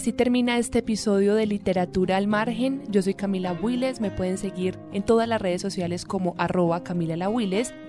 Así 0.01 0.15
termina 0.15 0.57
este 0.57 0.79
episodio 0.79 1.35
de 1.35 1.45
Literatura 1.45 2.17
al 2.17 2.27
Margen. 2.27 2.83
Yo 2.89 3.03
soy 3.03 3.13
Camila 3.13 3.53
Willes, 3.53 4.01
me 4.01 4.11
pueden 4.11 4.39
seguir 4.39 4.79
en 4.95 5.03
todas 5.03 5.29
las 5.29 5.43
redes 5.43 5.61
sociales 5.61 6.07
como 6.07 6.35
arroba 6.39 6.83
Camila 6.83 7.19
La 7.19 7.31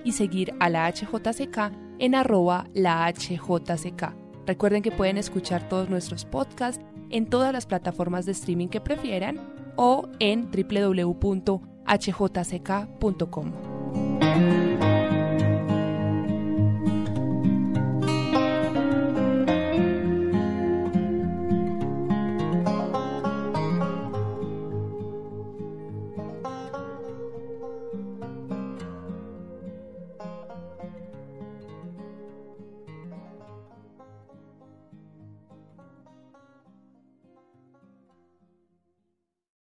y 0.04 0.12
seguir 0.12 0.52
a 0.60 0.68
la 0.68 0.86
HJCK 0.92 1.72
en 1.98 2.14
arroba 2.14 2.66
la 2.74 3.10
HJCK. 3.10 4.14
Recuerden 4.44 4.82
que 4.82 4.90
pueden 4.90 5.16
escuchar 5.16 5.66
todos 5.70 5.88
nuestros 5.88 6.26
podcasts 6.26 6.84
en 7.08 7.24
todas 7.24 7.50
las 7.50 7.64
plataformas 7.64 8.26
de 8.26 8.32
streaming 8.32 8.68
que 8.68 8.82
prefieran 8.82 9.40
o 9.76 10.10
en 10.18 10.50
www.hjck.com. 10.50 11.62